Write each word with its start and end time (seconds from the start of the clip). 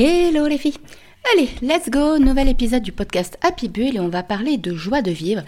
Hello 0.00 0.46
les 0.46 0.58
filles. 0.58 0.76
Allez, 1.34 1.48
let's 1.60 1.90
go, 1.90 2.18
nouvel 2.18 2.46
épisode 2.46 2.84
du 2.84 2.92
podcast 2.92 3.36
Happy 3.42 3.68
Bull 3.68 3.96
et 3.96 3.98
on 3.98 4.08
va 4.08 4.22
parler 4.22 4.56
de 4.56 4.72
joie 4.72 5.02
de 5.02 5.10
vivre. 5.10 5.42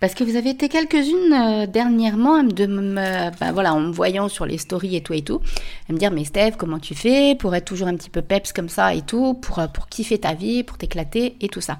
Parce 0.00 0.14
que 0.14 0.24
vous 0.24 0.34
avez 0.34 0.50
été 0.50 0.68
quelques-unes 0.68 1.32
euh, 1.32 1.66
dernièrement 1.68 2.42
de 2.42 2.66
me, 2.66 3.30
ben 3.38 3.52
voilà, 3.52 3.72
en 3.74 3.78
me 3.78 3.92
voyant 3.92 4.28
sur 4.28 4.44
les 4.44 4.58
stories 4.58 4.96
et 4.96 5.02
tout 5.02 5.12
et 5.12 5.22
tout, 5.22 5.40
à 5.88 5.92
me 5.92 5.98
dire 5.98 6.10
mais 6.10 6.24
Steph, 6.24 6.54
comment 6.58 6.80
tu 6.80 6.96
fais 6.96 7.36
pour 7.36 7.54
être 7.54 7.64
toujours 7.64 7.86
un 7.86 7.94
petit 7.94 8.10
peu 8.10 8.22
peps 8.22 8.52
comme 8.52 8.68
ça 8.68 8.92
et 8.92 9.02
tout, 9.02 9.34
pour, 9.34 9.60
euh, 9.60 9.68
pour 9.68 9.86
kiffer 9.86 10.18
ta 10.18 10.34
vie, 10.34 10.64
pour 10.64 10.78
t'éclater 10.78 11.36
et 11.40 11.46
tout 11.46 11.60
ça. 11.60 11.78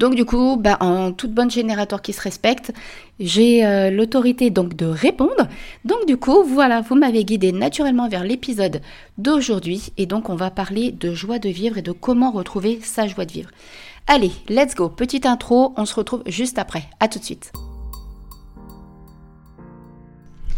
Donc 0.00 0.14
du 0.14 0.24
coup, 0.24 0.56
bah, 0.56 0.78
en 0.80 1.12
toute 1.12 1.32
bonne 1.32 1.50
générateur 1.50 2.00
qui 2.00 2.14
se 2.14 2.22
respecte, 2.22 2.72
j'ai 3.20 3.66
euh, 3.66 3.90
l'autorité 3.90 4.48
donc 4.48 4.74
de 4.74 4.86
répondre. 4.86 5.46
Donc 5.84 6.06
du 6.06 6.16
coup, 6.16 6.42
voilà, 6.42 6.80
vous 6.80 6.94
m'avez 6.94 7.22
guidé 7.22 7.52
naturellement 7.52 8.08
vers 8.08 8.24
l'épisode 8.24 8.80
d'aujourd'hui 9.18 9.92
et 9.98 10.06
donc 10.06 10.30
on 10.30 10.36
va 10.36 10.50
parler 10.50 10.90
de 10.90 11.12
joie 11.12 11.38
de 11.38 11.50
vivre 11.50 11.76
et 11.76 11.82
de 11.82 11.92
comment 11.92 12.30
retrouver 12.30 12.80
sa 12.82 13.06
joie 13.06 13.26
de 13.26 13.32
vivre. 13.32 13.50
Allez, 14.06 14.32
let's 14.48 14.74
go. 14.74 14.88
Petite 14.88 15.26
intro, 15.26 15.74
on 15.76 15.84
se 15.84 15.94
retrouve 15.94 16.22
juste 16.26 16.58
après. 16.58 16.84
À 16.98 17.06
tout 17.06 17.18
de 17.18 17.24
suite. 17.24 17.52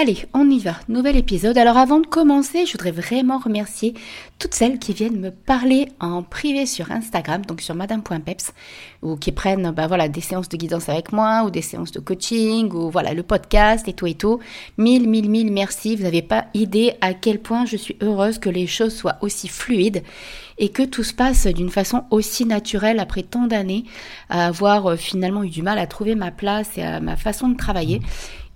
Allez, 0.00 0.26
on 0.32 0.48
y 0.48 0.60
va, 0.60 0.76
nouvel 0.88 1.16
épisode. 1.16 1.58
Alors 1.58 1.76
avant 1.76 1.98
de 1.98 2.06
commencer, 2.06 2.66
je 2.66 2.70
voudrais 2.70 2.92
vraiment 2.92 3.38
remercier 3.38 3.94
toutes 4.38 4.54
celles 4.54 4.78
qui 4.78 4.92
viennent 4.92 5.18
me 5.18 5.32
parler 5.32 5.88
en 5.98 6.22
privé 6.22 6.66
sur 6.66 6.92
Instagram, 6.92 7.44
donc 7.44 7.60
sur 7.60 7.74
madame.peps, 7.74 8.52
ou 9.02 9.16
qui 9.16 9.32
prennent 9.32 9.72
bah, 9.72 9.88
voilà, 9.88 10.08
des 10.08 10.20
séances 10.20 10.48
de 10.48 10.56
guidance 10.56 10.88
avec 10.88 11.10
moi, 11.10 11.42
ou 11.44 11.50
des 11.50 11.62
séances 11.62 11.90
de 11.90 11.98
coaching, 11.98 12.72
ou 12.72 12.90
voilà, 12.90 13.12
le 13.12 13.24
podcast 13.24 13.88
et 13.88 13.92
tout 13.92 14.06
et 14.06 14.14
tout. 14.14 14.38
Mille, 14.76 15.08
mille, 15.08 15.28
mille 15.28 15.50
merci. 15.50 15.96
Vous 15.96 16.04
n'avez 16.04 16.22
pas 16.22 16.44
idée 16.54 16.94
à 17.00 17.12
quel 17.12 17.40
point 17.40 17.66
je 17.66 17.76
suis 17.76 17.96
heureuse 18.00 18.38
que 18.38 18.50
les 18.50 18.68
choses 18.68 18.94
soient 18.94 19.18
aussi 19.20 19.48
fluides 19.48 20.04
et 20.58 20.70
que 20.70 20.82
tout 20.82 21.04
se 21.04 21.14
passe 21.14 21.46
d'une 21.46 21.70
façon 21.70 22.04
aussi 22.10 22.44
naturelle 22.44 23.00
après 23.00 23.22
tant 23.22 23.46
d'années 23.46 23.84
à 24.28 24.46
avoir 24.46 24.86
euh, 24.86 24.96
finalement 24.96 25.42
eu 25.44 25.50
du 25.50 25.62
mal 25.62 25.78
à 25.78 25.86
trouver 25.86 26.14
ma 26.14 26.30
place 26.30 26.76
et 26.76 26.82
à 26.82 27.00
ma 27.00 27.16
façon 27.16 27.48
de 27.48 27.56
travailler. 27.56 28.00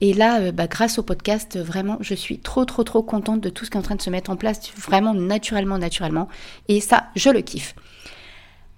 Et 0.00 0.12
là, 0.12 0.40
euh, 0.40 0.52
bah, 0.52 0.66
grâce 0.66 0.98
au 0.98 1.04
podcast, 1.04 1.56
vraiment, 1.58 1.96
je 2.00 2.14
suis 2.14 2.38
trop, 2.38 2.64
trop, 2.64 2.82
trop 2.82 3.02
contente 3.02 3.40
de 3.40 3.48
tout 3.48 3.64
ce 3.64 3.70
qui 3.70 3.76
est 3.76 3.80
en 3.80 3.84
train 3.84 3.94
de 3.94 4.02
se 4.02 4.10
mettre 4.10 4.30
en 4.30 4.36
place, 4.36 4.60
vraiment 4.76 5.14
naturellement, 5.14 5.78
naturellement. 5.78 6.28
Et 6.68 6.80
ça, 6.80 7.04
je 7.14 7.30
le 7.30 7.40
kiffe. 7.40 7.76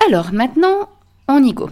Alors, 0.06 0.32
maintenant, 0.32 0.90
on 1.26 1.42
y 1.42 1.54
go. 1.54 1.70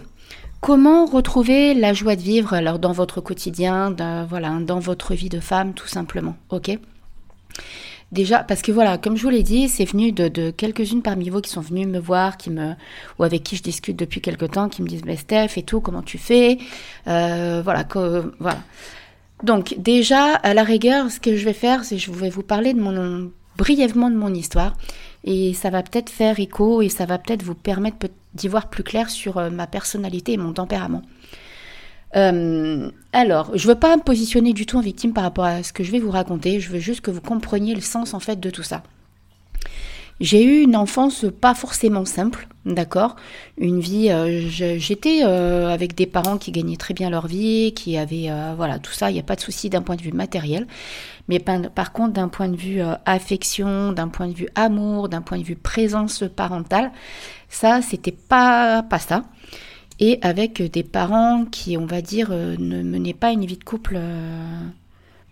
Comment 0.59 1.05
retrouver 1.05 1.73
la 1.75 1.93
joie 1.93 2.15
de 2.15 2.21
vivre 2.21 2.53
alors 2.53 2.79
dans 2.79 2.93
votre 2.93 3.21
quotidien, 3.21 3.91
dans, 3.91 4.25
voilà, 4.25 4.49
dans 4.61 4.79
votre 4.79 5.13
vie 5.13 5.29
de 5.29 5.39
femme, 5.39 5.73
tout 5.73 5.87
simplement, 5.87 6.35
ok? 6.49 6.79
Déjà, 8.13 8.43
parce 8.43 8.61
que 8.61 8.71
voilà, 8.71 8.99
comme 8.99 9.17
je 9.17 9.23
vous 9.23 9.29
l'ai 9.29 9.41
dit, 9.41 9.67
c'est 9.67 9.85
venu 9.85 10.11
de, 10.11 10.51
quelques-unes 10.51 11.01
parmi 11.01 11.29
vous 11.29 11.41
qui 11.41 11.49
sont 11.49 11.61
venues 11.61 11.87
me 11.87 11.97
voir, 11.97 12.37
qui 12.37 12.51
me, 12.51 12.73
ou 13.17 13.23
avec 13.23 13.41
qui 13.41 13.55
je 13.55 13.63
discute 13.63 13.97
depuis 13.97 14.21
quelque 14.21 14.45
temps, 14.45 14.69
qui 14.69 14.83
me 14.83 14.87
disent, 14.87 15.03
mais 15.03 15.17
Steph 15.17 15.57
et 15.57 15.63
tout, 15.63 15.81
comment 15.81 16.03
tu 16.03 16.19
fais? 16.19 16.59
Euh, 17.07 17.61
Voilà, 17.63 17.83
que, 17.83 18.31
voilà. 18.39 18.59
Donc 19.41 19.73
déjà, 19.79 20.35
à 20.35 20.53
la 20.53 20.63
rigueur, 20.63 21.09
ce 21.09 21.19
que 21.19 21.35
je 21.35 21.43
vais 21.43 21.53
faire, 21.53 21.83
c'est 21.83 21.97
je 21.97 22.11
vais 22.11 22.29
vous 22.29 22.43
parler 22.43 22.75
de 22.75 22.79
mon 22.79 23.31
brièvement 23.57 24.11
de 24.11 24.15
mon 24.15 24.33
histoire 24.33 24.73
et 25.23 25.53
ça 25.55 25.71
va 25.71 25.81
peut-être 25.81 26.09
faire 26.09 26.39
écho 26.39 26.83
et 26.83 26.89
ça 26.89 27.05
va 27.05 27.17
peut-être 27.17 27.43
vous 27.43 27.55
permettre 27.55 28.07
d'y 28.35 28.47
voir 28.47 28.69
plus 28.69 28.83
clair 28.83 29.09
sur 29.09 29.37
euh, 29.39 29.49
ma 29.49 29.65
personnalité 29.65 30.33
et 30.33 30.37
mon 30.37 30.53
tempérament. 30.53 31.01
Euh, 32.15 32.91
alors, 33.11 33.51
je 33.55 33.67
ne 33.67 33.73
veux 33.73 33.79
pas 33.79 33.95
me 33.95 34.01
positionner 34.01 34.53
du 34.53 34.65
tout 34.65 34.77
en 34.77 34.81
victime 34.81 35.13
par 35.13 35.23
rapport 35.23 35.45
à 35.45 35.63
ce 35.63 35.73
que 35.73 35.83
je 35.83 35.91
vais 35.91 35.99
vous 35.99 36.11
raconter, 36.11 36.59
je 36.59 36.69
veux 36.69 36.79
juste 36.79 37.01
que 37.01 37.11
vous 37.11 37.21
compreniez 37.21 37.75
le 37.75 37.81
sens 37.81 38.13
en 38.13 38.19
fait 38.19 38.39
de 38.39 38.49
tout 38.49 38.63
ça. 38.63 38.83
J'ai 40.19 40.43
eu 40.43 40.61
une 40.61 40.75
enfance 40.75 41.25
pas 41.41 41.55
forcément 41.55 42.05
simple, 42.05 42.47
d'accord? 42.65 43.15
Une 43.57 43.79
vie, 43.79 44.11
euh, 44.11 44.47
j'étais 44.47 45.21
euh, 45.23 45.73
avec 45.73 45.95
des 45.95 46.05
parents 46.05 46.37
qui 46.37 46.51
gagnaient 46.51 46.77
très 46.77 46.93
bien 46.93 47.09
leur 47.09 47.25
vie, 47.25 47.73
qui 47.73 47.97
avaient, 47.97 48.29
voilà, 48.55 48.77
tout 48.77 48.93
ça, 48.93 49.09
il 49.09 49.15
n'y 49.15 49.19
a 49.19 49.23
pas 49.23 49.35
de 49.35 49.41
souci 49.41 49.69
d'un 49.69 49.81
point 49.81 49.95
de 49.95 50.03
vue 50.03 50.13
matériel. 50.13 50.67
Mais 51.27 51.39
par, 51.39 51.93
contre, 51.93 52.13
d'un 52.13 52.27
point 52.27 52.47
de 52.47 52.55
vue 52.55 52.81
affection, 53.05 53.91
d'un 53.91 54.07
point 54.07 54.27
de 54.27 54.33
vue 54.33 54.49
amour, 54.53 55.09
d'un 55.09 55.21
point 55.21 55.39
de 55.39 55.43
vue 55.43 55.55
présence 55.55 56.23
parentale, 56.35 56.91
ça, 57.49 57.81
c'était 57.81 58.11
pas, 58.11 58.83
pas 58.83 58.99
ça. 58.99 59.23
Et 59.99 60.19
avec 60.21 60.61
des 60.61 60.83
parents 60.83 61.45
qui, 61.45 61.77
on 61.77 61.85
va 61.85 62.01
dire, 62.01 62.31
ne 62.31 62.81
menaient 62.81 63.13
pas 63.13 63.31
une 63.31 63.45
vie 63.45 63.57
de 63.57 63.63
couple 63.63 63.97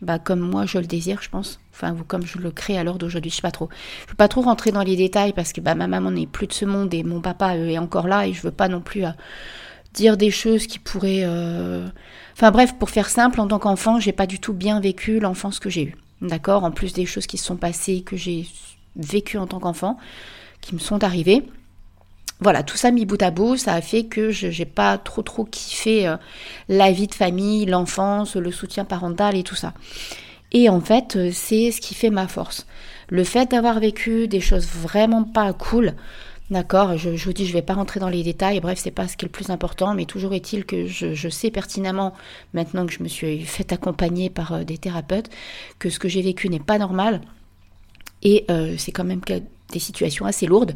bah, 0.01 0.17
comme 0.17 0.39
moi 0.39 0.65
je 0.65 0.79
le 0.79 0.87
désire, 0.87 1.21
je 1.21 1.29
pense. 1.29 1.59
Enfin, 1.73 1.93
ou 1.93 2.03
comme 2.03 2.25
je 2.25 2.39
le 2.39 2.51
crée 2.51 2.77
à 2.77 2.83
l'heure 2.83 2.97
d'aujourd'hui, 2.97 3.29
je 3.29 3.35
sais 3.35 3.41
pas 3.41 3.51
trop. 3.51 3.69
Je 4.05 4.11
veux 4.11 4.15
pas 4.15 4.27
trop 4.27 4.41
rentrer 4.41 4.71
dans 4.71 4.81
les 4.81 4.95
détails 4.95 5.33
parce 5.33 5.53
que 5.53 5.61
bah, 5.61 5.75
ma 5.75 5.87
maman 5.87 6.11
n'est 6.11 6.27
plus 6.27 6.47
de 6.47 6.53
ce 6.53 6.65
monde 6.65 6.93
et 6.93 7.03
mon 7.03 7.21
papa 7.21 7.55
est 7.55 7.77
encore 7.77 8.07
là 8.07 8.27
et 8.27 8.33
je 8.33 8.41
veux 8.41 8.51
pas 8.51 8.67
non 8.67 8.81
plus 8.81 9.05
euh, 9.05 9.11
dire 9.93 10.17
des 10.17 10.31
choses 10.31 10.65
qui 10.65 10.79
pourraient. 10.79 11.23
Euh, 11.23 11.87
enfin 12.33 12.51
bref, 12.51 12.73
pour 12.79 12.89
faire 12.89 13.09
simple, 13.09 13.39
en 13.39 13.47
tant 13.47 13.59
qu'enfant, 13.59 13.99
j'ai 13.99 14.11
pas 14.11 14.25
du 14.25 14.39
tout 14.39 14.53
bien 14.53 14.79
vécu 14.79 15.19
l'enfance 15.19 15.59
que 15.59 15.69
j'ai 15.69 15.83
eue. 15.83 15.97
D'accord? 16.21 16.63
En 16.63 16.71
plus 16.71 16.93
des 16.93 17.05
choses 17.05 17.27
qui 17.27 17.37
se 17.37 17.45
sont 17.45 17.57
passées, 17.57 18.01
que 18.01 18.17
j'ai 18.17 18.47
vécues 18.95 19.37
en 19.37 19.47
tant 19.47 19.59
qu'enfant, 19.59 19.97
qui 20.61 20.73
me 20.73 20.79
sont 20.79 21.03
arrivées 21.03 21.43
voilà, 22.41 22.63
tout 22.63 22.75
ça 22.75 22.89
mis 22.89 23.05
bout 23.05 23.21
à 23.21 23.29
bout, 23.29 23.55
ça 23.55 23.75
a 23.75 23.81
fait 23.81 24.05
que 24.05 24.31
je 24.31 24.47
n'ai 24.47 24.65
pas 24.65 24.97
trop 24.97 25.21
trop 25.21 25.45
kiffé 25.45 26.07
euh, 26.07 26.17
la 26.67 26.91
vie 26.91 27.05
de 27.05 27.13
famille, 27.13 27.67
l'enfance, 27.67 28.35
le 28.35 28.51
soutien 28.51 28.83
parental 28.83 29.37
et 29.37 29.43
tout 29.43 29.55
ça. 29.55 29.73
Et 30.51 30.67
en 30.67 30.81
fait, 30.81 31.15
euh, 31.15 31.29
c'est 31.31 31.71
ce 31.71 31.79
qui 31.79 31.93
fait 31.93 32.09
ma 32.09 32.27
force. 32.27 32.65
Le 33.09 33.23
fait 33.23 33.51
d'avoir 33.51 33.79
vécu 33.79 34.27
des 34.27 34.41
choses 34.41 34.65
vraiment 34.65 35.23
pas 35.23 35.53
cool, 35.53 35.93
d'accord, 36.49 36.97
je, 36.97 37.09
vous 37.09 37.33
dis, 37.33 37.45
je 37.45 37.53
vais 37.53 37.61
pas 37.61 37.75
rentrer 37.75 37.99
dans 37.99 38.09
les 38.09 38.23
détails, 38.23 38.59
bref, 38.59 38.79
c'est 38.81 38.89
pas 38.89 39.07
ce 39.07 39.17
qui 39.17 39.25
est 39.25 39.27
le 39.27 39.31
plus 39.31 39.51
important, 39.51 39.93
mais 39.93 40.05
toujours 40.05 40.33
est-il 40.33 40.65
que 40.65 40.87
je, 40.87 41.29
sais 41.29 41.51
pertinemment, 41.51 42.13
maintenant 42.55 42.87
que 42.87 42.93
je 42.93 43.03
me 43.03 43.07
suis 43.07 43.41
fait 43.41 43.71
accompagner 43.71 44.31
par 44.31 44.53
euh, 44.53 44.63
des 44.63 44.79
thérapeutes, 44.79 45.29
que 45.77 45.91
ce 45.91 45.99
que 45.99 46.09
j'ai 46.09 46.23
vécu 46.23 46.49
n'est 46.49 46.59
pas 46.59 46.79
normal. 46.79 47.21
Et 48.23 48.45
c'est 48.77 48.91
quand 48.91 49.03
même 49.03 49.21
des 49.71 49.79
situations 49.79 50.27
assez 50.27 50.45
lourdes. 50.45 50.75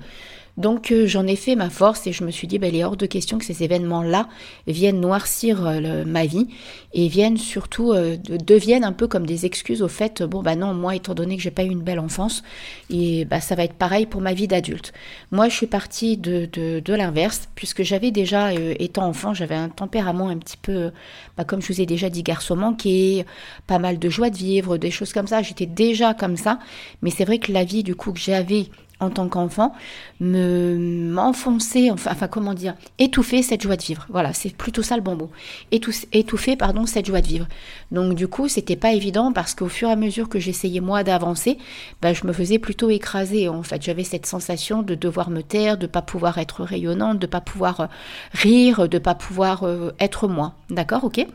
Donc 0.57 0.91
euh, 0.91 1.05
j'en 1.05 1.27
ai 1.27 1.35
fait 1.35 1.55
ma 1.55 1.69
force 1.69 2.07
et 2.07 2.13
je 2.13 2.23
me 2.23 2.31
suis 2.31 2.47
dit, 2.47 2.59
ben, 2.59 2.73
il 2.73 2.79
est 2.79 2.83
hors 2.83 2.95
de 2.95 3.05
question 3.05 3.37
que 3.37 3.45
ces 3.45 3.63
événements-là 3.63 4.29
viennent 4.67 5.01
noircir 5.01 5.65
euh, 5.65 6.05
ma 6.05 6.25
vie 6.25 6.47
et 6.93 7.07
viennent 7.09 7.37
surtout, 7.37 7.91
euh, 7.91 8.15
deviennent 8.17 8.85
un 8.85 8.93
peu 8.93 9.07
comme 9.07 9.25
des 9.25 9.45
excuses 9.45 9.81
au 9.81 9.89
fait, 9.89 10.23
bon 10.23 10.41
bah 10.41 10.55
non, 10.55 10.73
moi 10.73 10.95
étant 10.95 11.13
donné 11.13 11.35
que 11.35 11.43
j'ai 11.43 11.51
pas 11.51 11.63
eu 11.63 11.69
une 11.69 11.81
belle 11.81 11.99
enfance, 11.99 12.41
et 12.89 13.25
bah 13.25 13.41
ça 13.41 13.55
va 13.55 13.63
être 13.65 13.73
pareil 13.73 14.05
pour 14.05 14.21
ma 14.21 14.33
vie 14.33 14.47
d'adulte. 14.47 14.93
Moi 15.31 15.49
je 15.49 15.55
suis 15.55 15.67
partie 15.67 16.15
de, 16.15 16.47
de, 16.53 16.93
l'inverse, 16.93 17.49
puisque 17.55 17.83
j'avais 17.83 18.11
déjà, 18.11 18.53
étant 18.53 19.07
enfant, 19.07 19.33
j'avais 19.33 19.55
un 19.55 19.67
tempérament 19.67 20.29
un 20.29 20.37
petit 20.37 20.57
peu, 20.57 20.91
bah, 21.35 21.43
comme 21.43 21.61
je 21.61 21.73
vous 21.73 21.81
ai 21.81 21.85
déjà 21.85 22.09
dit, 22.09 22.23
garçon 22.23 22.55
manqué, 22.55 23.25
pas 23.67 23.79
mal 23.79 23.99
de 23.99 24.09
joie 24.09 24.29
de 24.29 24.37
vivre, 24.37 24.77
des 24.77 24.91
choses 24.91 25.11
comme 25.11 25.27
ça, 25.27 25.41
j'étais 25.41 25.65
déjà 25.65 26.13
comme 26.13 26.37
ça, 26.37 26.59
mais 27.01 27.09
c'est 27.09 27.25
vrai 27.25 27.39
que 27.39 27.51
la 27.51 27.65
vie 27.65 27.83
du 27.83 27.95
coup 27.95 28.13
que 28.13 28.19
j'avais 28.19 28.67
en 28.99 29.09
tant 29.09 29.27
qu'enfant, 29.27 29.73
me 30.19 30.77
m'enfoncer, 31.11 31.91
enfin, 31.91 32.27
comment 32.27 32.53
dire, 32.53 32.75
étouffer 32.97 33.41
cette 33.41 33.61
joie 33.61 33.75
de 33.75 33.83
vivre. 33.83 34.05
Voilà, 34.09 34.33
c'est 34.33 34.55
plutôt 34.55 34.83
ça 34.83 34.95
le 34.95 35.01
bon 35.01 35.15
mot. 35.15 35.31
étouffer, 35.71 36.55
pardon, 36.55 36.85
cette 36.85 37.05
joie 37.05 37.21
de 37.21 37.27
vivre. 37.27 37.47
Donc 37.91 38.15
du 38.15 38.27
coup, 38.27 38.47
c'était 38.47 38.75
pas 38.75 38.93
évident 38.93 39.33
parce 39.33 39.53
qu'au 39.53 39.67
fur 39.67 39.89
et 39.89 39.91
à 39.91 39.95
mesure 39.95 40.29
que 40.29 40.39
j'essayais 40.39 40.79
moi 40.79 41.03
d'avancer, 41.03 41.57
ben, 42.01 42.13
je 42.13 42.25
me 42.25 42.33
faisais 42.33 42.59
plutôt 42.59 42.89
écraser. 42.89 43.49
En 43.49 43.63
fait, 43.63 43.81
j'avais 43.81 44.03
cette 44.03 44.25
sensation 44.25 44.81
de 44.81 44.95
devoir 44.95 45.29
me 45.29 45.41
taire, 45.41 45.77
de 45.77 45.87
pas 45.87 46.01
pouvoir 46.01 46.37
être 46.37 46.63
rayonnante, 46.63 47.19
de 47.19 47.27
pas 47.27 47.41
pouvoir 47.41 47.81
euh, 47.81 47.87
rire, 48.31 48.87
de 48.87 48.97
pas 48.97 49.15
pouvoir 49.15 49.63
euh, 49.63 49.91
être 49.99 50.27
moi. 50.27 50.53
D'accord, 50.69 51.03
ok? 51.03 51.25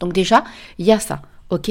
Donc 0.00 0.12
déjà, 0.12 0.44
il 0.78 0.86
y 0.86 0.92
a 0.92 0.98
ça. 0.98 1.22
Ok? 1.50 1.70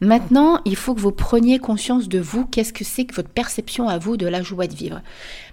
Maintenant, 0.00 0.60
il 0.64 0.76
faut 0.76 0.94
que 0.94 1.00
vous 1.00 1.12
preniez 1.12 1.58
conscience 1.58 2.08
de 2.08 2.18
vous, 2.18 2.46
qu'est-ce 2.46 2.72
que 2.72 2.84
c'est 2.84 3.04
que 3.04 3.14
votre 3.14 3.28
perception 3.28 3.86
à 3.86 3.98
vous 3.98 4.16
de 4.16 4.26
la 4.26 4.42
joie 4.42 4.66
de 4.66 4.74
vivre? 4.74 5.02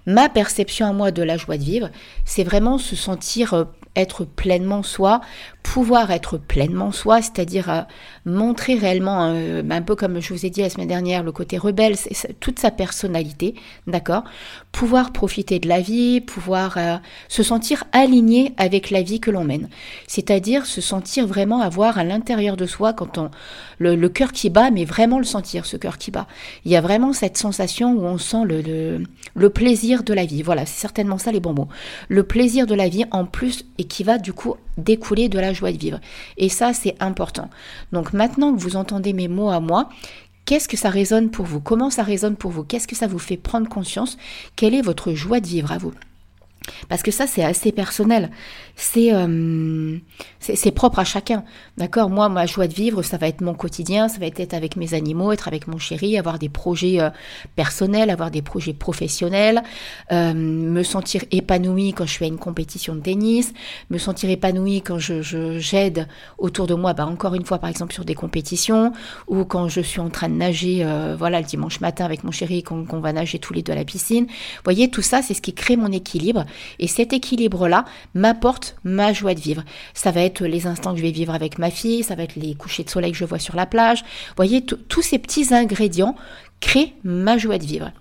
Ma 0.05 0.29
perception 0.29 0.87
à 0.87 0.93
moi 0.93 1.11
de 1.11 1.21
la 1.21 1.35
joie 1.35 1.57
de 1.57 1.63
vivre, 1.63 1.89
c'est 2.23 2.45
vraiment 2.45 2.77
se 2.77 2.95
sentir 2.95 3.53
euh, 3.53 3.65
être 3.97 4.23
pleinement 4.23 4.83
soi, 4.83 5.19
pouvoir 5.63 6.11
être 6.11 6.37
pleinement 6.37 6.93
soi, 6.93 7.21
c'est-à-dire 7.21 7.69
euh, 7.69 7.81
montrer 8.25 8.75
réellement, 8.75 9.33
euh, 9.33 9.63
un 9.69 9.81
peu 9.81 9.97
comme 9.97 10.21
je 10.21 10.33
vous 10.33 10.45
ai 10.45 10.49
dit 10.49 10.61
la 10.61 10.69
semaine 10.69 10.87
dernière, 10.87 11.23
le 11.23 11.33
côté 11.33 11.57
rebelle, 11.57 11.97
toute 12.39 12.57
sa 12.57 12.71
personnalité, 12.71 13.55
d'accord? 13.85 14.23
Pouvoir 14.71 15.11
profiter 15.11 15.59
de 15.59 15.67
la 15.67 15.81
vie, 15.81 16.21
pouvoir 16.21 16.77
se 17.27 17.43
sentir 17.43 17.83
aligné 17.91 18.53
avec 18.57 18.91
la 18.91 19.01
vie 19.01 19.19
que 19.19 19.31
l'on 19.31 19.43
mène, 19.43 19.67
c'est-à-dire 20.07 20.65
se 20.65 20.79
sentir 20.79 21.27
vraiment 21.27 21.61
avoir 21.61 21.97
à 21.97 22.03
l'intérieur 22.03 22.55
de 22.55 22.65
soi, 22.65 22.93
quand 22.93 23.17
on 23.17 23.31
le, 23.79 23.95
le 23.95 24.09
cœur 24.09 24.31
qui 24.37 24.51
bat, 24.51 24.69
mais 24.69 24.85
vraiment 24.85 25.17
le 25.17 25.25
sentir, 25.25 25.65
ce 25.65 25.77
cœur 25.77 25.97
qui 25.97 26.11
bat. 26.11 26.27
Il 26.63 26.71
y 26.71 26.75
a 26.75 26.81
vraiment 26.81 27.11
cette 27.11 27.37
sensation 27.37 27.93
où 27.93 28.05
on 28.05 28.19
sent 28.19 28.43
le, 28.45 28.61
le, 28.61 29.03
le 29.35 29.49
plaisir 29.49 30.03
de 30.03 30.13
la 30.13 30.25
vie. 30.25 30.43
Voilà, 30.43 30.67
c'est 30.67 30.79
certainement 30.79 31.17
ça 31.17 31.31
les 31.31 31.39
bons 31.39 31.53
mots. 31.53 31.67
Le 32.07 32.21
plaisir 32.21 32.67
de 32.67 32.75
la 32.75 32.87
vie 32.87 33.05
en 33.09 33.25
plus 33.25 33.65
et 33.79 33.85
qui 33.85 34.03
va 34.03 34.19
du 34.19 34.33
coup 34.33 34.55
découler 34.77 35.27
de 35.27 35.39
la 35.39 35.53
joie 35.53 35.71
de 35.71 35.77
vivre. 35.77 35.99
Et 36.37 36.49
ça, 36.49 36.71
c'est 36.73 36.95
important. 36.99 37.49
Donc 37.91 38.13
maintenant 38.13 38.53
que 38.53 38.59
vous 38.59 38.75
entendez 38.75 39.13
mes 39.13 39.27
mots 39.27 39.49
à 39.49 39.59
moi, 39.59 39.89
Qu'est-ce 40.45 40.69
que 40.69 40.77
ça 40.77 40.89
résonne 40.89 41.29
pour 41.29 41.45
vous? 41.45 41.59
Comment 41.59 41.89
ça 41.89 42.03
résonne 42.03 42.37
pour 42.37 42.51
vous? 42.51 42.63
Qu'est-ce 42.63 42.87
que 42.87 42.95
ça 42.95 43.07
vous 43.07 43.19
fait 43.19 43.35
prendre 43.35 43.67
conscience? 43.67 44.17
Quelle 44.55 44.75
est 44.75 44.81
votre 44.81 45.11
joie 45.11 45.41
de 45.41 45.45
vivre 45.45 45.73
à 45.73 45.77
vous? 45.77 45.91
Parce 46.89 47.03
que 47.03 47.11
ça, 47.11 47.27
c'est 47.27 47.43
assez 47.43 47.71
personnel. 47.71 48.31
Euh, 48.97 49.97
c'est 50.39 50.55
c'est 50.55 50.71
propre 50.71 50.99
à 50.99 51.03
chacun. 51.03 51.43
D'accord? 51.77 52.09
Moi, 52.09 52.29
ma 52.29 52.45
joie 52.45 52.67
de 52.67 52.73
vivre, 52.73 53.01
ça 53.01 53.17
va 53.17 53.27
être 53.27 53.41
mon 53.41 53.53
quotidien, 53.53 54.07
ça 54.07 54.19
va 54.19 54.27
être 54.27 54.39
être 54.39 54.53
avec 54.53 54.75
mes 54.75 54.93
animaux, 54.93 55.31
être 55.31 55.47
avec 55.47 55.67
mon 55.67 55.77
chéri, 55.77 56.17
avoir 56.17 56.39
des 56.39 56.49
projets 56.49 56.99
euh, 57.01 57.09
personnels, 57.55 58.09
avoir 58.09 58.31
des 58.31 58.41
projets 58.41 58.73
professionnels, 58.73 59.63
euh, 60.11 60.33
me 60.33 60.83
sentir 60.83 61.23
épanouie 61.31 61.93
quand 61.93 62.05
je 62.05 62.17
fais 62.17 62.27
une 62.27 62.37
compétition 62.37 62.95
de 62.95 63.01
tennis, 63.01 63.53
me 63.89 63.97
sentir 63.97 64.29
épanouie 64.29 64.81
quand 64.81 64.99
je 64.99 65.21
j'aide 65.59 66.07
autour 66.37 66.67
de 66.67 66.75
moi, 66.75 66.93
bah, 66.93 67.05
encore 67.05 67.33
une 67.33 67.45
fois, 67.45 67.57
par 67.57 67.69
exemple, 67.69 67.93
sur 67.93 68.05
des 68.05 68.15
compétitions, 68.15 68.93
ou 69.27 69.43
quand 69.45 69.67
je 69.67 69.81
suis 69.81 69.99
en 69.99 70.09
train 70.09 70.29
de 70.29 70.35
nager, 70.35 70.85
voilà, 71.17 71.39
le 71.39 71.45
dimanche 71.45 71.79
matin 71.79 72.05
avec 72.05 72.23
mon 72.23 72.31
chéri, 72.31 72.63
qu'on 72.63 72.99
va 72.99 73.13
nager 73.13 73.39
tous 73.39 73.53
les 73.53 73.63
deux 73.63 73.73
à 73.73 73.75
la 73.75 73.85
piscine. 73.85 74.25
Vous 74.25 74.61
voyez, 74.63 74.89
tout 74.89 75.01
ça, 75.01 75.21
c'est 75.21 75.33
ce 75.33 75.41
qui 75.41 75.53
crée 75.53 75.77
mon 75.77 75.91
équilibre 75.91 76.45
et 76.79 76.87
cet 76.87 77.13
équilibre-là 77.13 77.85
m'apporte 78.13 78.75
ma 78.83 79.13
joie 79.13 79.33
de 79.33 79.39
vivre. 79.39 79.63
Ça 79.93 80.11
va 80.11 80.21
être 80.21 80.45
les 80.45 80.67
instants 80.67 80.91
que 80.91 80.97
je 80.97 81.03
vais 81.03 81.11
vivre 81.11 81.33
avec 81.33 81.57
ma 81.57 81.71
fille, 81.71 82.03
ça 82.03 82.15
va 82.15 82.23
être 82.23 82.35
les 82.35 82.55
couchers 82.55 82.83
de 82.83 82.89
soleil 82.89 83.11
que 83.11 83.17
je 83.17 83.25
vois 83.25 83.39
sur 83.39 83.55
la 83.55 83.65
plage. 83.65 84.01
Vous 84.01 84.35
voyez, 84.37 84.63
tous 84.63 85.01
ces 85.01 85.19
petits 85.19 85.53
ingrédients 85.53 86.15
créent 86.59 86.93
ma 87.03 87.37
joie 87.37 87.57
de 87.57 87.65
vivre. 87.65 87.91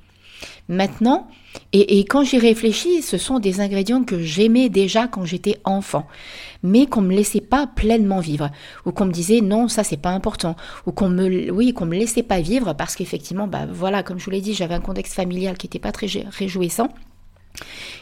Maintenant, 0.68 1.28
et, 1.72 2.00
quand 2.04 2.24
j'y 2.24 2.38
réfléchis, 2.38 3.02
ce 3.02 3.18
sont 3.18 3.38
des 3.38 3.60
ingrédients 3.60 4.02
que 4.02 4.20
j'aimais 4.20 4.68
déjà 4.68 5.06
quand 5.06 5.24
j'étais 5.24 5.58
enfant, 5.64 6.06
mais 6.62 6.86
qu'on 6.86 7.02
me 7.02 7.14
laissait 7.14 7.40
pas 7.40 7.66
pleinement 7.66 8.20
vivre, 8.20 8.50
ou 8.84 8.92
qu'on 8.92 9.06
me 9.06 9.12
disait 9.12 9.40
non, 9.40 9.68
ça 9.68 9.84
c'est 9.84 9.96
pas 9.96 10.10
important, 10.10 10.56
ou 10.86 10.92
qu'on 10.92 11.08
me, 11.08 11.50
oui, 11.50 11.72
qu'on 11.72 11.86
me 11.86 11.96
laissait 11.96 12.22
pas 12.22 12.40
vivre 12.40 12.72
parce 12.74 12.96
qu'effectivement, 12.96 13.46
bah 13.46 13.66
voilà, 13.70 14.02
comme 14.02 14.18
je 14.18 14.24
vous 14.24 14.30
l'ai 14.30 14.40
dit, 14.40 14.54
j'avais 14.54 14.74
un 14.74 14.80
contexte 14.80 15.14
familial 15.14 15.56
qui 15.56 15.66
n'était 15.66 15.78
pas 15.78 15.92
très 15.92 16.06
réjouissant. 16.30 16.88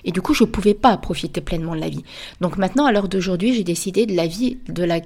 Et 0.05 0.12
du 0.12 0.21
coup, 0.23 0.35
je 0.35 0.45
ne 0.45 0.49
pouvais 0.49 0.75
pas 0.75 0.97
profiter 0.97 1.41
pleinement 1.41 1.75
de 1.75 1.81
la 1.81 1.89
vie. 1.89 2.05
Donc 2.41 2.56
maintenant, 2.56 2.87
à 2.87 2.93
l'heure 2.93 3.09
d'aujourd'hui, 3.09 3.55
j'ai 3.55 3.65
décidé 3.65 4.06
de 4.06 4.15
la 4.15 4.27
vie, 4.27 4.59
de 4.69 4.85
la, 4.85 5.01